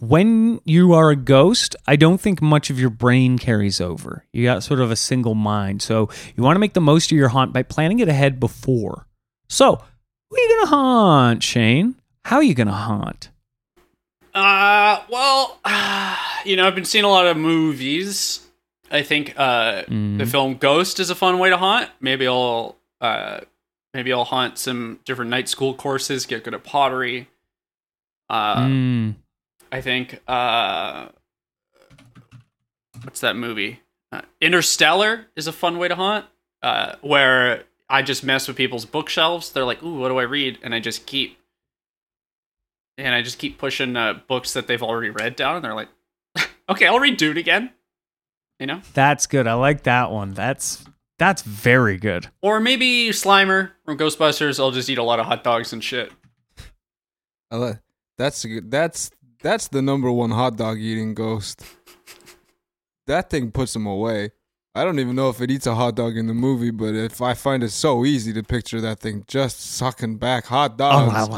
[0.00, 4.26] When you are a ghost, I don't think much of your brain carries over.
[4.32, 5.82] You got sort of a single mind.
[5.82, 9.06] So you want to make the most of your haunt by planning it ahead before.
[9.48, 9.76] So,
[10.30, 11.94] who are you going to haunt, Shane?
[12.24, 13.30] How are you going to haunt?
[14.34, 15.58] Uh, well,
[16.44, 18.40] you know, I've been seeing a lot of movies.
[18.90, 19.82] I think uh,
[20.18, 21.90] the film Ghost is a fun way to haunt.
[22.00, 23.40] Maybe I'll uh,
[23.92, 27.28] maybe I'll haunt some different night school courses, get good at pottery.
[28.28, 29.14] Uh, Mm.
[29.72, 31.08] I think uh,
[33.02, 33.80] what's that movie?
[34.12, 36.26] Uh, Interstellar is a fun way to haunt,
[36.62, 39.50] uh, where I just mess with people's bookshelves.
[39.50, 41.36] They're like, "Ooh, what do I read?" And I just keep,
[42.98, 45.88] and I just keep pushing uh, books that they've already read down, and they're like,
[46.68, 47.70] "Okay, I'll read Dune again,"
[48.58, 48.80] you know.
[48.94, 49.46] That's good.
[49.46, 50.34] I like that one.
[50.34, 50.84] That's
[51.18, 52.28] that's very good.
[52.42, 54.58] Or maybe Slimer from Ghostbusters.
[54.58, 56.12] I'll just eat a lot of hot dogs and shit.
[57.50, 57.78] I li-
[58.18, 59.10] that's good, that's
[59.42, 61.64] that's the number one hot dog eating ghost.
[63.06, 64.30] That thing puts him away.
[64.76, 67.22] I don't even know if it eats a hot dog in the movie, but if
[67.22, 71.28] I find it so easy to picture that thing just sucking back hot dogs.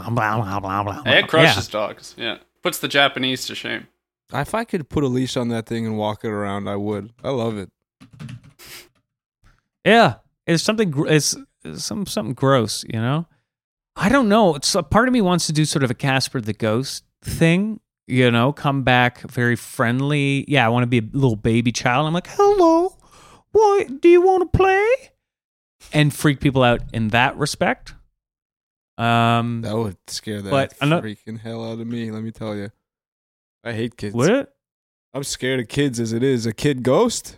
[1.06, 2.14] It crushes dogs.
[2.16, 3.88] Yeah, puts the Japanese to shame.
[4.32, 7.12] If I could put a leash on that thing and walk it around, I would.
[7.22, 7.70] I love it.
[9.84, 10.14] Yeah,
[10.46, 10.92] it's something.
[11.06, 11.36] It's
[11.74, 12.84] some something gross.
[12.88, 13.26] You know.
[13.96, 14.54] I don't know.
[14.54, 17.80] It's a part of me wants to do sort of a Casper the Ghost thing.
[18.06, 20.44] You know, come back very friendly.
[20.48, 22.06] Yeah, I want to be a little baby child.
[22.06, 22.96] I'm like, hello,
[23.56, 24.86] what do you want to play?
[25.92, 27.94] And freak people out in that respect.
[28.98, 32.10] Um, That would scare the But ano- freaking hell out of me.
[32.10, 32.70] Let me tell you.
[33.64, 34.14] I hate kids.
[34.14, 34.54] What?
[35.14, 36.46] I'm scared of kids as it is.
[36.46, 37.36] A kid ghost,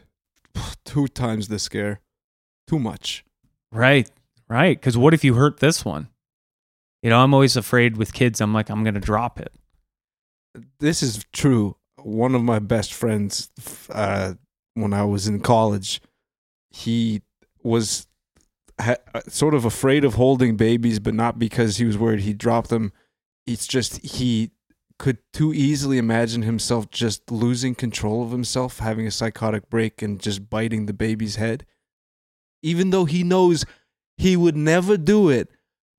[0.85, 2.01] two times the scare.
[2.67, 3.25] Too much.
[3.73, 4.11] Right,
[4.49, 4.79] right.
[4.79, 6.09] Because what if you hurt this one?
[7.03, 8.41] You know, I'm always afraid with kids.
[8.41, 9.53] I'm like, I'm gonna drop it.
[10.81, 11.77] this is true.
[12.03, 13.51] One of my best friends,
[13.91, 14.35] uh,
[14.75, 16.01] when I was in college,
[16.79, 17.23] he
[17.63, 18.07] was
[18.81, 22.39] ha- uh, sort of afraid of holding babies, but not because he was worried he'd
[22.39, 22.93] drop them.
[23.47, 24.53] It's just he
[24.99, 30.21] could too easily imagine himself just losing control of himself, having a psychotic break, and
[30.21, 31.67] just biting the baby's head.
[32.63, 33.65] Even though he knows
[34.17, 35.49] he would never do it,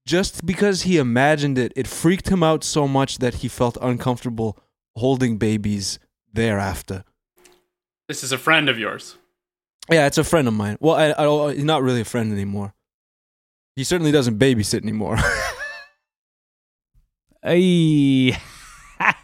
[0.05, 4.57] just because he imagined it, it freaked him out so much that he felt uncomfortable
[4.95, 5.99] holding babies
[6.34, 7.03] thereafter.
[8.07, 9.18] This is a friend of yours.
[9.91, 10.77] Yeah, it's a friend of mine.
[10.79, 12.73] Well, I, I, he's not really a friend anymore.
[13.75, 15.17] He certainly doesn't babysit anymore.
[17.43, 18.37] Ay.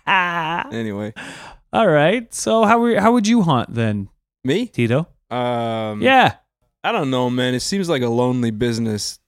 [0.71, 1.13] anyway,
[1.73, 2.33] All right.
[2.33, 4.09] So how were, how would you haunt then,
[4.43, 4.67] me?
[4.67, 5.07] Tito?
[5.29, 6.35] Um, yeah.
[6.83, 7.53] I don't know, man.
[7.53, 9.19] It seems like a lonely business.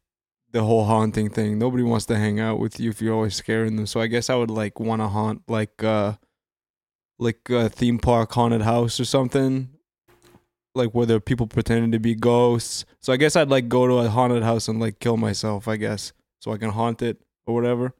[0.54, 1.60] The whole haunting thing.
[1.60, 3.86] Nobody wants to hang out with you if you're always scaring them.
[3.86, 6.14] So I guess I would like want to haunt like uh
[7.20, 9.70] like a theme park haunted house or something.
[10.78, 12.86] Like where there people pretending to be ghosts.
[13.02, 15.76] So I guess I'd like go to a haunted house and like kill myself, I
[15.78, 16.14] guess.
[16.40, 17.94] So I can haunt it or whatever.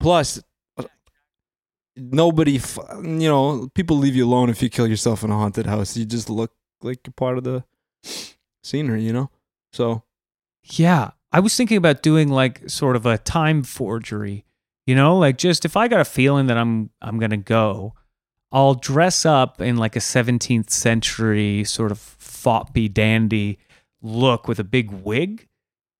[0.00, 0.40] Plus
[1.96, 2.60] nobody
[3.02, 5.96] you know, people leave you alone if you kill yourself in a haunted house.
[5.96, 7.64] You just look like you're part of the
[8.62, 9.30] scenery, you know?
[9.72, 10.04] So
[10.62, 11.10] Yeah.
[11.30, 14.44] I was thinking about doing like sort of a time forgery.
[14.86, 17.92] You know, like just if I got a feeling that I'm I'm gonna go,
[18.50, 23.58] I'll dress up in like a 17th century sort of foppy dandy
[24.00, 25.46] look with a big wig,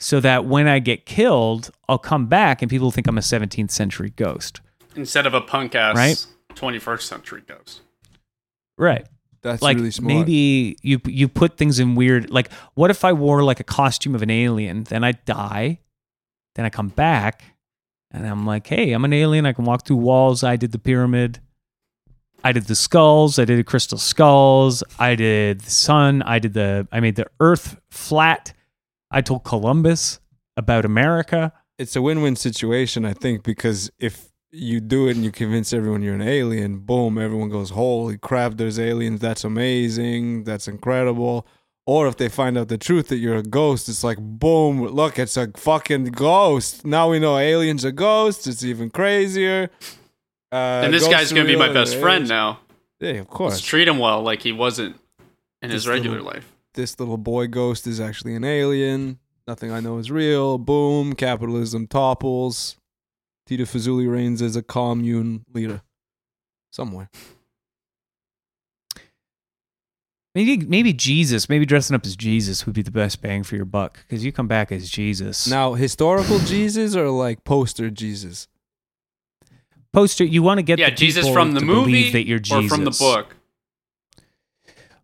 [0.00, 3.70] so that when I get killed, I'll come back and people think I'm a 17th
[3.70, 4.60] century ghost.
[4.96, 6.26] Instead of a punk ass Right.
[6.54, 7.82] 21st century ghost.
[8.78, 9.06] Right.
[9.42, 10.14] that's like really smart.
[10.14, 14.14] maybe you you put things in weird like what if I wore like a costume
[14.14, 15.78] of an alien then I die
[16.56, 17.42] then I come back
[18.10, 20.78] and I'm like hey I'm an alien I can walk through walls I did the
[20.78, 21.40] pyramid
[22.44, 26.54] I did the skulls I did the crystal skulls I did the sun I did
[26.54, 28.52] the I made the earth flat
[29.10, 30.20] I told Columbus
[30.56, 35.30] about America it's a win-win situation, I think, because if you do it and you
[35.30, 39.20] convince everyone you're an alien, boom, everyone goes, "Holy crap, there's aliens!
[39.20, 40.44] That's amazing!
[40.44, 41.46] That's incredible!"
[41.86, 45.18] Or if they find out the truth that you're a ghost, it's like, boom, look,
[45.18, 46.84] it's a fucking ghost.
[46.84, 48.46] Now we know aliens are ghosts.
[48.46, 49.70] It's even crazier.
[50.50, 52.60] Uh, and this guy's gonna be my Real best friend now.
[53.00, 53.60] Yeah, of Let's course.
[53.60, 54.96] treat him well, like he wasn't
[55.62, 56.52] in his regular little- life.
[56.74, 59.18] this little boy ghost is actually an alien.
[59.46, 60.58] Nothing I know is real.
[60.58, 61.14] Boom.
[61.14, 62.76] Capitalism topples.
[63.46, 65.80] Tito Fazuli reigns as a commune leader.
[66.70, 67.08] Somewhere.
[70.34, 73.64] Maybe maybe Jesus, maybe dressing up as Jesus would be the best bang for your
[73.64, 75.48] buck because you come back as Jesus.
[75.48, 78.46] Now, historical Jesus or like poster Jesus?
[79.92, 82.76] Poster, you want to get Yeah, the Jesus from the movie that you're Jesus or
[82.76, 83.34] from the book.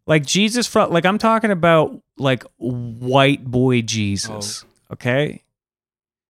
[0.06, 5.42] like Jesus from like I'm talking about like white boy Jesus, okay?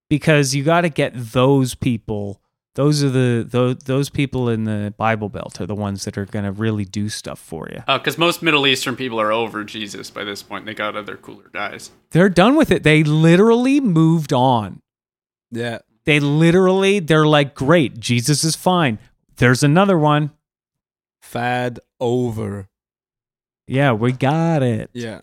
[0.09, 2.41] Because you got to get those people.
[2.77, 6.25] Those are the those, those people in the Bible Belt are the ones that are
[6.27, 7.83] going to really do stuff for you.
[7.87, 10.67] Oh, because Uh, most Middle Eastern people are over Jesus by this point.
[10.67, 11.91] They got other cooler guys.
[12.11, 12.83] They're done with it.
[12.83, 14.83] They literally moved on.
[15.53, 15.79] Yeah.
[16.05, 18.99] They literally they're like, "Great, Jesus is fine."
[19.37, 20.31] There's another one.
[21.23, 22.69] Fad over.
[23.67, 24.91] Yeah, we got it.
[24.93, 25.23] Yeah.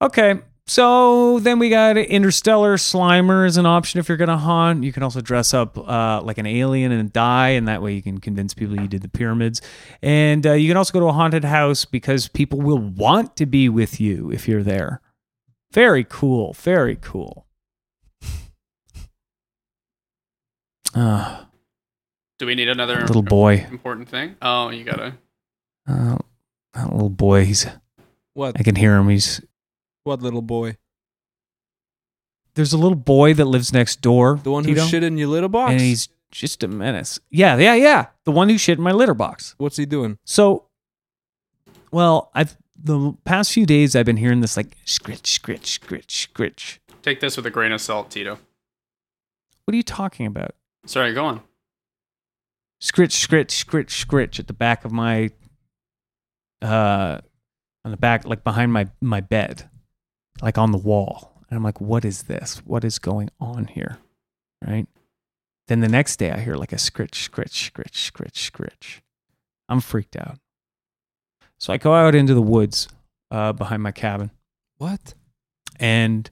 [0.00, 0.40] Okay.
[0.68, 4.84] So then we got Interstellar Slimer as an option if you're going to haunt.
[4.84, 8.02] You can also dress up uh, like an alien and die, and that way you
[8.02, 9.62] can convince people you did the pyramids.
[10.02, 13.46] And uh, you can also go to a haunted house because people will want to
[13.46, 15.00] be with you if you're there.
[15.72, 16.52] Very cool.
[16.52, 17.46] Very cool.
[20.98, 21.44] Uh,
[22.38, 23.66] Do we need another little boy.
[23.70, 24.36] important thing?
[24.42, 25.14] Oh, you gotta.
[25.86, 26.18] Uh,
[26.74, 27.44] that little boy.
[27.44, 27.66] He's.
[28.34, 28.56] What?
[28.58, 29.08] I can hear him.
[29.08, 29.40] He's.
[30.04, 30.76] What little boy?
[32.54, 34.40] There's a little boy that lives next door.
[34.42, 35.70] The one who Tito, shit in your litter box?
[35.72, 37.20] and he's just a menace.
[37.30, 38.06] Yeah, yeah, yeah.
[38.24, 39.54] The one who shit in my litter box.
[39.58, 40.18] What's he doing?
[40.24, 40.66] So,
[41.92, 46.80] well, I've the past few days I've been hearing this like scritch, scritch, scritch, scritch.
[47.02, 48.38] Take this with a grain of salt, Tito.
[49.64, 50.54] What are you talking about?
[50.88, 51.42] Sorry, go on.
[52.80, 55.30] Scritch, scritch, scritch, scritch at the back of my,
[56.62, 57.18] uh,
[57.84, 59.68] on the back, like behind my my bed,
[60.40, 61.32] like on the wall.
[61.50, 62.58] And I'm like, what is this?
[62.64, 63.98] What is going on here?
[64.66, 64.86] Right.
[65.66, 69.00] Then the next day I hear like a scritch, scritch, scritch, scritch, scritch.
[69.68, 70.38] I'm freaked out.
[71.58, 72.88] So I go out into the woods
[73.30, 74.30] uh, behind my cabin,
[74.78, 75.14] What?
[75.78, 76.30] and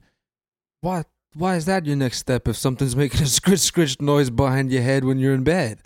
[0.81, 1.05] What?
[1.37, 4.81] Why is that your next step if something's making a scritch scritch noise behind your
[4.81, 5.79] head when you're in bed?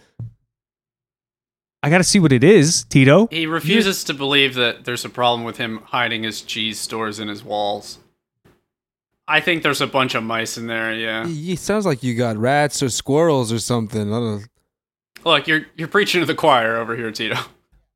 [1.83, 3.27] I got to see what it is, Tito.
[3.31, 7.27] He refuses to believe that there's a problem with him hiding his cheese stores in
[7.27, 7.97] his walls.
[9.27, 10.93] I think there's a bunch of mice in there.
[10.93, 11.25] Yeah.
[11.27, 14.01] It sounds like you got rats or squirrels or something.
[14.01, 14.45] I don't know.
[15.25, 17.37] Look, you're you're preaching to the choir over here, Tito.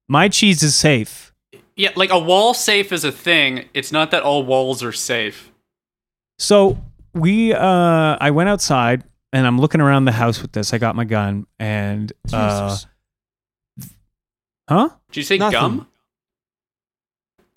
[0.07, 1.33] My cheese is safe.
[1.75, 3.69] Yeah, like a wall safe is a thing.
[3.73, 5.51] It's not that all walls are safe.
[6.37, 6.77] So
[7.15, 9.03] we, uh, I went outside
[9.33, 10.73] and I'm looking around the house with this.
[10.73, 12.87] I got my gun and, uh, Jesus.
[14.69, 14.89] huh?
[15.09, 15.51] Did you say Nothing.
[15.59, 15.87] gum?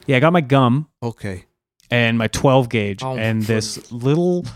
[0.06, 1.44] Yeah, I got my gum Okay.
[1.90, 4.46] and my 12 gauge Oh, and for- this little,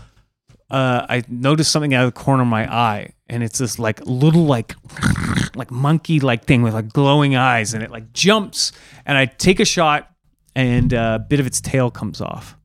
[0.71, 4.01] uh, I noticed something out of the corner of my eye and it's this like
[4.05, 4.75] little like,
[5.55, 8.71] like monkey like thing with like glowing eyes and it like jumps
[9.05, 10.09] and I take a shot
[10.55, 12.57] and uh, a bit of its tail comes off.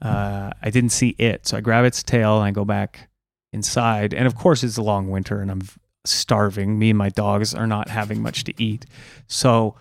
[0.00, 3.08] Uh, I didn't see it, so I grab its tail and I go back
[3.52, 4.12] inside.
[4.12, 5.62] And of course, it's a long winter and I'm
[6.04, 6.78] starving.
[6.78, 8.86] Me and my dogs are not having much to eat,
[9.26, 9.74] so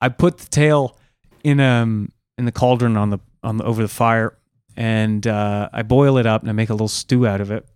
[0.00, 0.96] I put the tail
[1.42, 4.36] in um in the cauldron on the on the over the fire,
[4.76, 7.66] and uh, I boil it up and I make a little stew out of it.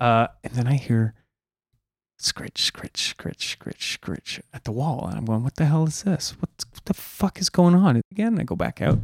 [0.00, 1.14] Uh, and then I hear
[2.18, 6.02] scritch, scritch, scritch, scritch, scritch at the wall, and I'm going, "What the hell is
[6.02, 6.32] this?
[6.40, 9.00] What, what the fuck is going on?" Again, I go back out.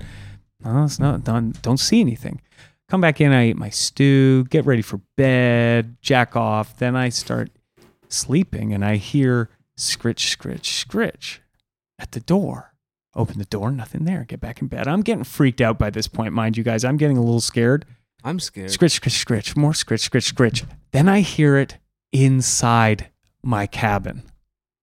[0.64, 1.24] No, it's not.
[1.24, 2.40] Don't, don't see anything.
[2.88, 3.32] Come back in.
[3.32, 4.44] I eat my stew.
[4.44, 5.96] Get ready for bed.
[6.02, 6.78] Jack off.
[6.78, 7.50] Then I start
[8.08, 11.40] sleeping, and I hear scritch, scritch, scritch
[11.98, 12.74] at the door.
[13.14, 13.70] Open the door.
[13.70, 14.24] Nothing there.
[14.24, 14.86] Get back in bed.
[14.86, 16.84] I'm getting freaked out by this point, mind you guys.
[16.84, 17.86] I'm getting a little scared.
[18.22, 18.70] I'm scared.
[18.70, 19.56] Scritch, scritch, scritch.
[19.56, 20.64] More scritch, scritch, scritch.
[20.92, 21.78] Then I hear it
[22.12, 23.08] inside
[23.42, 24.22] my cabin.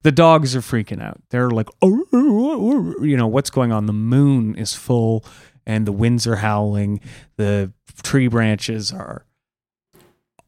[0.04, 1.22] The dogs are freaking out.
[1.30, 3.04] They're like, oh, oh, oh,", oh.
[3.04, 3.86] you know, what's going on?
[3.86, 5.26] The moon is full
[5.68, 7.02] and the winds are howling.
[7.36, 9.26] The tree branches are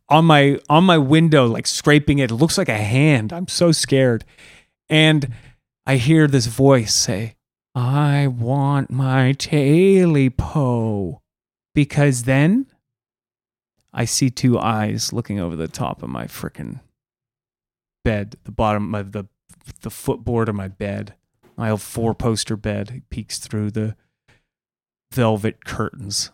[0.08, 2.32] on my on my window like scraping it.
[2.32, 3.32] It looks like a hand.
[3.32, 4.26] I'm so scared.
[4.90, 5.32] And
[5.86, 7.36] I hear this voice say,
[7.76, 11.22] "I want my taily po."
[11.76, 12.66] Because then
[13.94, 16.80] I see two eyes looking over the top of my frickin'
[18.04, 19.26] bed, the bottom of the
[19.82, 21.14] the footboard of my bed,
[21.56, 22.90] my old four poster bed.
[22.90, 23.96] He peeks through the
[25.12, 26.32] velvet curtains,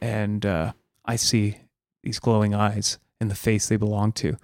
[0.00, 0.72] and uh,
[1.04, 1.58] I see
[2.02, 4.36] these glowing eyes in the face they belong to,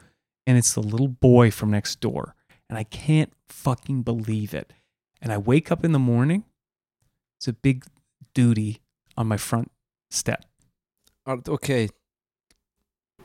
[0.46, 2.34] and it's the little boy from next door.
[2.68, 4.72] And I can't fucking believe it.
[5.22, 6.44] And I wake up in the morning,
[7.38, 7.84] it's a big
[8.34, 8.80] duty
[9.16, 9.70] on my front
[10.10, 10.44] step.
[11.26, 11.88] Okay.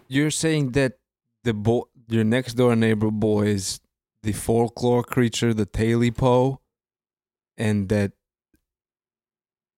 [0.08, 1.00] You're saying that
[1.44, 3.80] the boy, your next door neighbor boy is
[4.24, 6.58] the folklore creature, the Taily
[7.58, 8.12] and that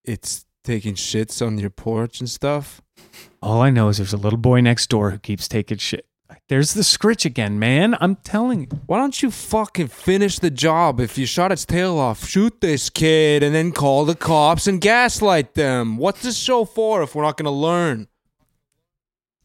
[0.04, 2.82] it's taking shits on your porch and stuff?
[3.42, 6.06] All I know is there's a little boy next door who keeps taking shit.
[6.50, 7.96] There's the scritch again, man.
[8.02, 8.68] I'm telling you.
[8.86, 11.00] Why don't you fucking finish the job?
[11.00, 14.82] If you shot its tail off, shoot this kid and then call the cops and
[14.82, 15.98] gaslight them.
[15.98, 18.08] What's this show for if we're not going to learn?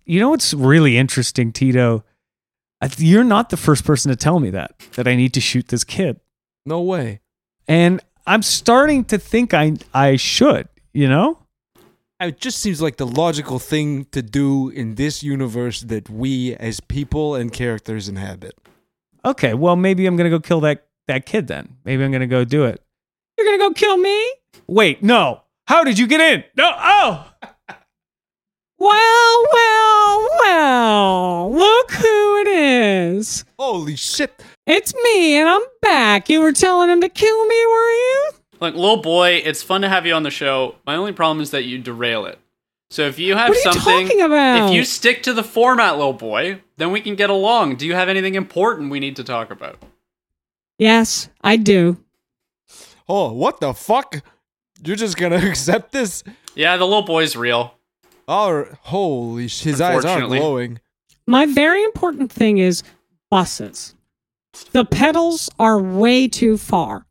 [0.05, 2.05] You know what's really interesting, Tito?
[2.97, 5.85] You're not the first person to tell me that, that I need to shoot this
[5.85, 6.21] kid.
[6.65, 7.21] No way.
[7.67, 11.39] And I'm starting to think I I should, you know?
[12.21, 16.81] It just seems like the logical thing to do in this universe that we as
[16.81, 18.55] people and characters inhabit.
[19.25, 21.77] Okay, well maybe I'm gonna go kill that that kid then.
[21.85, 22.83] Maybe I'm gonna go do it.
[23.39, 24.33] You're gonna go kill me?
[24.67, 25.43] Wait, no.
[25.67, 26.45] How did you get in?
[26.57, 26.71] No.
[26.77, 27.33] Oh.
[28.81, 31.53] Well, well, well.
[31.53, 33.45] Look who it is.
[33.59, 34.41] Holy shit.
[34.71, 36.29] It's me, and I'm back.
[36.29, 38.31] You were telling him to kill me, were you?
[38.61, 40.75] Look, little boy, it's fun to have you on the show.
[40.87, 42.39] My only problem is that you derail it.
[42.91, 44.69] So if you have What are you something, talking about?
[44.71, 47.77] if you stick to the format, little boy, then we can get along.
[47.77, 49.79] Do you have anything important we need to talk about?
[50.79, 51.99] Yes, I do.
[53.09, 54.23] Oh, what the fuck?
[54.85, 56.23] You're just going to accept this?
[56.55, 57.75] Yeah, the little boy's real.
[58.27, 60.39] Oh, holy sh- his eyes are Unfortunately.
[60.41, 60.81] glowing.
[61.27, 62.83] My very important thing is
[63.31, 63.95] buses.
[64.73, 67.07] The pedals are way too far.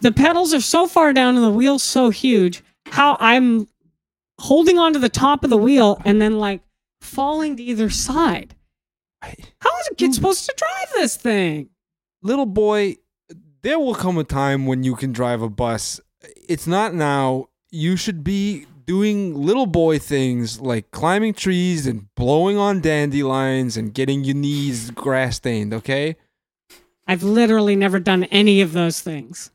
[0.00, 2.62] The pedals are so far down and the wheel's so huge.
[2.86, 3.68] How I'm
[4.40, 6.60] holding onto the top of the wheel and then like
[7.00, 8.54] falling to either side.
[9.22, 10.12] How is a kid hmm.
[10.12, 11.70] supposed to drive this thing?
[12.22, 12.96] Little boy,
[13.62, 16.00] there will come a time when you can drive a bus.
[16.48, 17.48] It's not now.
[17.70, 23.92] You should be doing little boy things like climbing trees and blowing on dandelions and
[23.92, 26.16] getting your knees grass stained, okay?
[27.06, 29.50] I've literally never done any of those things.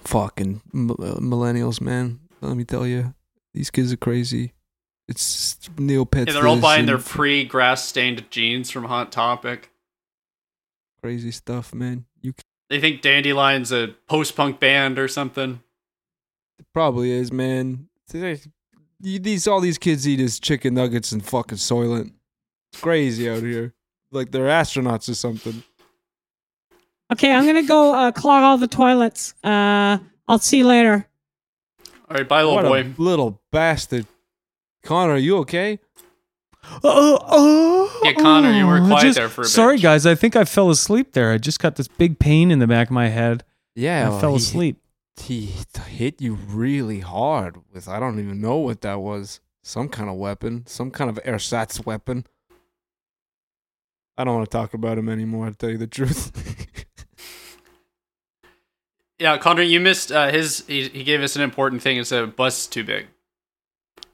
[0.00, 2.20] Fucking uh, millennials, man.
[2.40, 3.14] Let me tell you,
[3.54, 4.52] these kids are crazy.
[5.08, 6.26] It's Neopets.
[6.26, 9.70] Yeah, they're all this buying their and pre-grass stained jeans from Hot Topic.
[11.00, 12.06] crazy stuff, man.
[12.20, 15.60] You c- They think Dandelion's a post-punk band or something.
[16.58, 17.88] it probably is, man.
[18.08, 18.40] Today,
[19.00, 22.12] you- These all these kids eat is chicken nuggets and fucking Soylent.
[22.72, 23.74] It's crazy out here.
[24.12, 25.62] Like they're astronauts or something.
[27.12, 29.34] Okay, I'm gonna go uh, clog all the toilets.
[29.44, 31.06] Uh, I'll see you later.
[32.08, 32.80] All right, bye, little what boy.
[32.82, 34.06] a little bastard.
[34.84, 35.78] Connor, are you okay?
[36.82, 39.50] Oh, oh, Yeah, Connor, you were oh, quiet just- there for a bit.
[39.50, 40.04] Sorry, guys.
[40.06, 41.30] I think I fell asleep there.
[41.32, 43.44] I just got this big pain in the back of my head.
[43.76, 44.78] Yeah, I fell asleep.
[45.18, 45.54] He
[45.88, 49.40] hit you really hard with I don't even know what that was.
[49.62, 52.24] Some kind of weapon, some kind of ersatz weapon.
[54.16, 55.48] I don't want to talk about him anymore.
[55.50, 56.84] To tell you the truth.
[59.18, 60.64] Yeah, Connor, you missed uh, his.
[60.66, 61.96] He, he gave us an important thing.
[61.96, 63.06] It's a bus too big.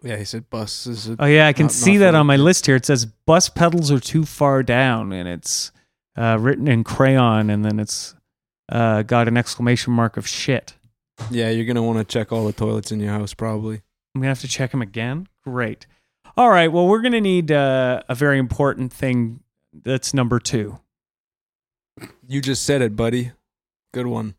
[0.01, 1.09] yeah, he said bus is.
[1.09, 2.77] A, Oh yeah, I can not- see not that on my list here.
[2.77, 5.73] It says bus pedals are too far down, and it's
[6.17, 8.15] uh, written in crayon, and then it's
[8.69, 10.75] uh, got an exclamation mark of shit.
[11.31, 13.83] Yeah, you're gonna want to check all the toilets in your house probably.
[14.15, 15.29] I'm gonna have to check them again.
[15.45, 15.87] Great.
[16.37, 16.71] All right.
[16.71, 19.41] Well, we're gonna need uh, a very important thing.
[19.73, 20.79] That's number two.
[22.27, 23.33] You just said it, buddy.
[23.93, 24.35] Good one.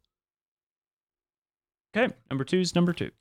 [1.95, 3.11] Okay, number two is number two.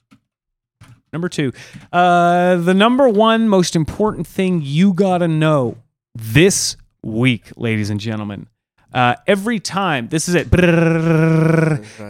[1.12, 1.52] Number two,
[1.92, 5.76] uh, the number one most important thing you gotta know
[6.14, 8.48] this week, ladies and gentlemen.
[8.93, 10.51] Uh, every time, this is it.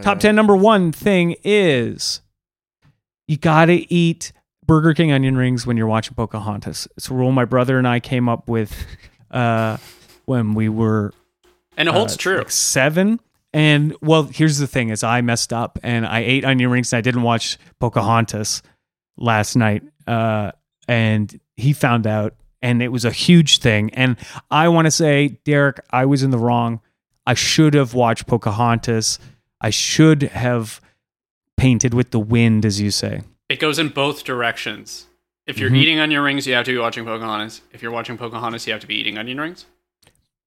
[0.01, 2.21] Top 10 number one thing is
[3.27, 4.31] you got to eat
[4.65, 6.87] Burger King onion rings when you're watching Pocahontas.
[6.97, 8.73] It's a rule my brother and I came up with
[9.31, 9.77] uh,
[10.25, 11.13] when we were
[11.77, 12.37] And it holds uh, true.
[12.39, 13.19] like seven.
[13.53, 16.97] And well, here's the thing: is I messed up and I ate onion rings and
[16.97, 18.63] I didn't watch Pocahontas
[19.15, 19.83] last night.
[20.87, 23.91] And he found out, and it was a huge thing.
[23.93, 24.17] And
[24.49, 26.79] I want to say, Derek, I was in the wrong.
[27.27, 29.19] I should have watched Pocahontas.
[29.61, 30.81] I should have
[31.57, 33.21] painted with the wind, as you say.
[33.49, 35.07] It goes in both directions.
[35.45, 35.75] If you're Mhm.
[35.77, 37.61] eating onion rings, you have to be watching Pocahontas.
[37.73, 39.65] If you're watching Pocahontas, you have to be eating onion rings.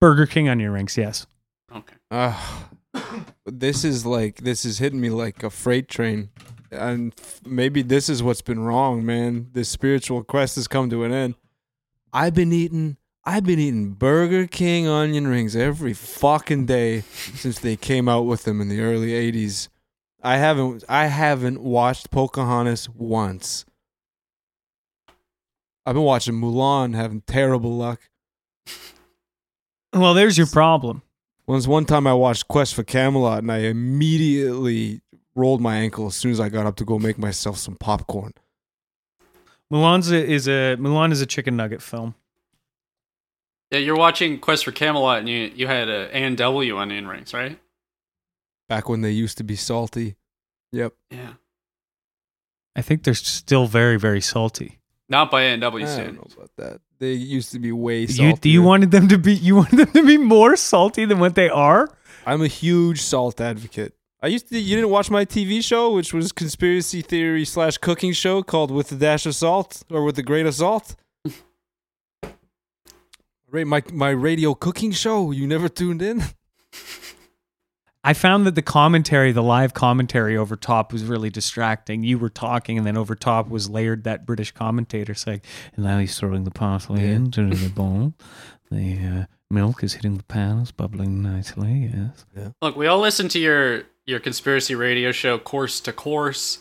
[0.01, 1.27] Burger King onion rings, yes.
[1.75, 1.95] Okay.
[2.11, 2.35] Uh,
[3.45, 6.31] this is like this is hitting me like a freight train,
[6.71, 7.15] and
[7.47, 9.49] maybe this is what's been wrong, man.
[9.53, 11.35] This spiritual quest has come to an end.
[12.17, 12.97] I've been eating
[13.27, 18.45] I've been eating Burger King onion rings every fucking day since they came out with
[18.45, 19.69] them in the early '80s.
[20.23, 23.67] I haven't I haven't watched Pocahontas once.
[25.85, 28.01] I've been watching Mulan, having terrible luck.
[29.93, 31.03] Well, there's your problem.
[31.47, 35.03] Once one time I watched Quest for Camelot and I immediately
[35.35, 38.33] rolled my ankle as soon as I got up to go make myself some popcorn.
[39.73, 42.15] Mulan's a, is a Mulan is a chicken nugget film.
[43.71, 47.07] Yeah, you're watching Quest for Camelot, and you you had a A and W onion
[47.09, 47.59] rings, right?
[48.69, 50.17] Back when they used to be salty.
[50.73, 50.95] Yep.
[51.11, 51.33] Yeah.
[52.77, 54.79] I think they're still very very salty.
[55.09, 56.37] Not by A and W I don't standards.
[56.37, 56.81] know about that.
[56.99, 58.51] They used to be way You salty.
[58.51, 61.49] you wanted them to be you wanted them to be more salty than what they
[61.49, 61.89] are.
[62.25, 63.95] I'm a huge salt advocate.
[64.23, 64.59] I used to.
[64.59, 68.91] You didn't watch my TV show, which was conspiracy theory slash cooking show called "With
[68.93, 70.97] a Dash of Salt" or "With a Grain of Salt."
[73.49, 75.31] Right, my my radio cooking show.
[75.31, 76.23] You never tuned in.
[78.05, 82.03] I found that the commentary, the live commentary over top was really distracting.
[82.03, 85.43] You were talking, and then over top was layered that British commentator saying,
[85.75, 87.15] and now he's throwing the parsley Yeah.
[87.17, 88.15] into the bowl.
[88.71, 92.25] The uh, milk is hitting the pan, it's bubbling nicely, yes.
[92.63, 96.59] Look, we all listen to your your conspiracy radio show, Course to Course,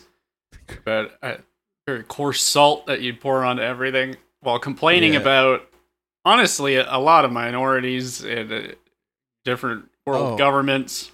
[0.84, 1.36] but uh,
[1.86, 5.20] very coarse salt that you'd pour onto everything while complaining Yeah.
[5.20, 5.68] about,
[6.24, 8.60] honestly, a, a lot of minorities and uh,
[9.44, 10.36] different world Oh.
[10.36, 11.12] governments.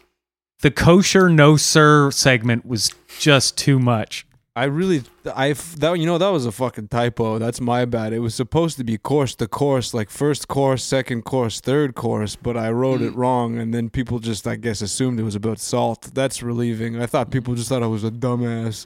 [0.60, 4.24] The kosher no sir segment was just too much.
[4.54, 5.02] I really,
[5.34, 7.38] I that you know that was a fucking typo.
[7.38, 8.12] That's my bad.
[8.12, 12.36] It was supposed to be course to course, like first course, second course, third course,
[12.36, 15.58] but I wrote it wrong, and then people just, I guess, assumed it was about
[15.58, 16.10] salt.
[16.12, 17.00] That's relieving.
[17.00, 18.84] I thought people just thought I was a dumbass.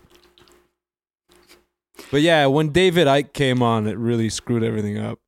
[2.13, 5.19] But yeah, when David Icke came on, it really screwed everything up.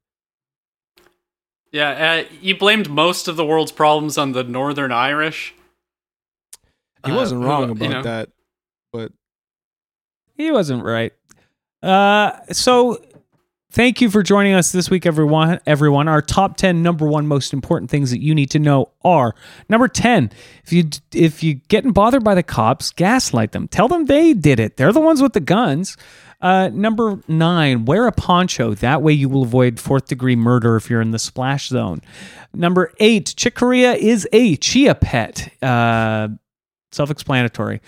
[1.73, 5.55] Yeah, uh, you blamed most of the world's problems on the Northern Irish.
[7.05, 8.38] He Uh, wasn't who, wrong you about know, that, but
[10.39, 11.13] He wasn't right.
[11.83, 12.99] Uh, so
[13.73, 15.61] thank you for joining us this week, everyone.
[15.67, 19.35] Everyone, our top ten number one most important things that you need to know are
[19.69, 20.31] number ten.
[20.65, 23.67] If you if you getting bothered by the cops, gaslight them.
[23.69, 24.77] Tell them they did it.
[24.77, 25.97] They're the ones with the guns.
[26.41, 28.73] Uh, number nine, wear a poncho.
[28.75, 32.01] That way you will avoid fourth degree murder if you're in the splash zone.
[32.55, 35.53] Number eight, Chick Corea is a chia pet.
[35.61, 36.29] Uh,
[36.91, 37.81] self explanatory.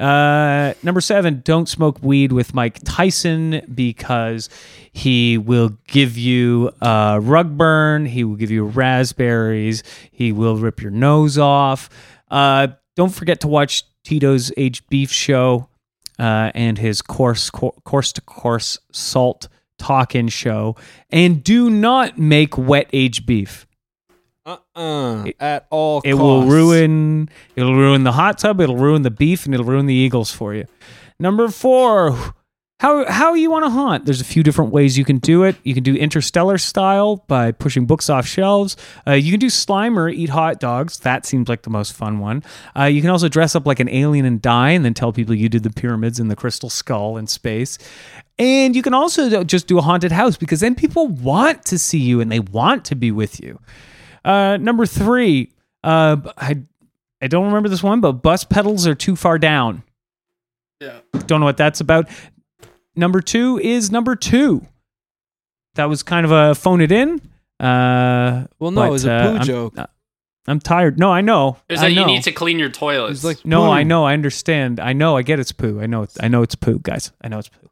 [0.00, 4.48] Uh, number seven, don't smoke weed with Mike Tyson because
[4.92, 8.06] he will give you a rug burn.
[8.06, 9.82] He will give you raspberries.
[10.10, 11.88] He will rip your nose off.
[12.30, 15.68] Uh, don't forget to watch Tito's aged beef show
[16.18, 19.48] uh, and his course course to course salt
[19.78, 20.76] talk-in show.
[21.10, 23.66] And do not make wet aged beef.
[24.46, 29.44] Uh-uh, at all It will ruin it'll ruin the hot tub, it'll ruin the beef,
[29.46, 30.66] and it'll ruin the eagles for you.
[31.18, 32.34] Number four,
[32.80, 34.04] how how you want to hunt?
[34.04, 35.56] There's a few different ways you can do it.
[35.62, 38.76] You can do interstellar style by pushing books off shelves.
[39.06, 40.98] Uh, you can do Slimer, eat hot dogs.
[40.98, 42.42] That seems like the most fun one.
[42.76, 45.34] Uh, you can also dress up like an alien and die, and then tell people
[45.34, 47.78] you did the pyramids and the crystal skull in space.
[48.38, 52.00] And you can also just do a haunted house because then people want to see
[52.00, 53.60] you and they want to be with you.
[54.24, 55.52] Uh, number three,
[55.82, 56.62] uh, I
[57.20, 59.82] I don't remember this one, but bus pedals are too far down.
[60.80, 60.98] Yeah.
[61.26, 62.08] Don't know what that's about.
[62.96, 64.66] Number two is number two.
[65.74, 67.20] That was kind of a phone it in.
[67.58, 69.74] Uh, Well, no, but, it was a uh, poo I'm- joke.
[70.46, 70.98] I'm tired.
[70.98, 71.56] No, I know.
[71.70, 73.16] Is I that you need to clean your toilets?
[73.16, 73.70] It's like No.
[73.70, 74.04] I know.
[74.04, 74.78] I understand.
[74.78, 75.16] I know.
[75.16, 75.80] I get it's poo.
[75.80, 76.02] I know.
[76.02, 77.12] It's, I know it's poo, guys.
[77.22, 77.70] I know it's poo.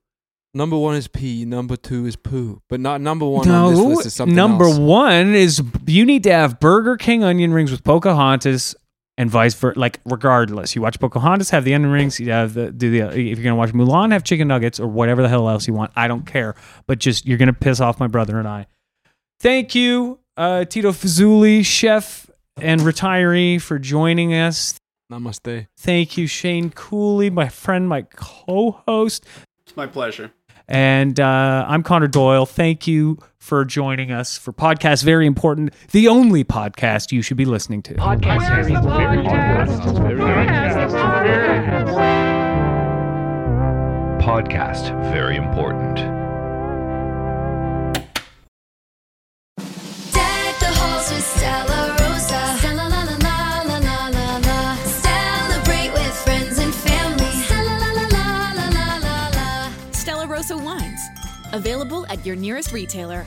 [0.54, 1.44] Number one is pee.
[1.44, 2.60] Number two is poo.
[2.68, 4.78] But not number one on this list is something number else.
[4.78, 8.74] one is you need to have Burger King onion rings with Pocahontas
[9.16, 9.78] and vice versa.
[9.78, 12.20] Like regardless, you watch Pocahontas, have the onion rings.
[12.20, 15.22] You have the do the if you're gonna watch Mulan, have chicken nuggets or whatever
[15.22, 15.90] the hell else you want.
[15.96, 16.54] I don't care,
[16.86, 18.66] but just you're gonna piss off my brother and I.
[19.40, 22.30] Thank you, uh, Tito Fazuli, chef
[22.60, 24.78] and retiree, for joining us.
[25.10, 25.66] Namaste.
[25.78, 29.26] Thank you, Shane Cooley, my friend, my co-host.
[29.66, 30.32] it's my pleasure.
[30.68, 32.46] And uh, I'm Connor Doyle.
[32.46, 37.44] Thank you for joining us for podcast very important, the only podcast you should be
[37.44, 37.94] listening to.
[44.22, 46.11] Podcast very important.
[61.52, 63.26] Available at your nearest retailer.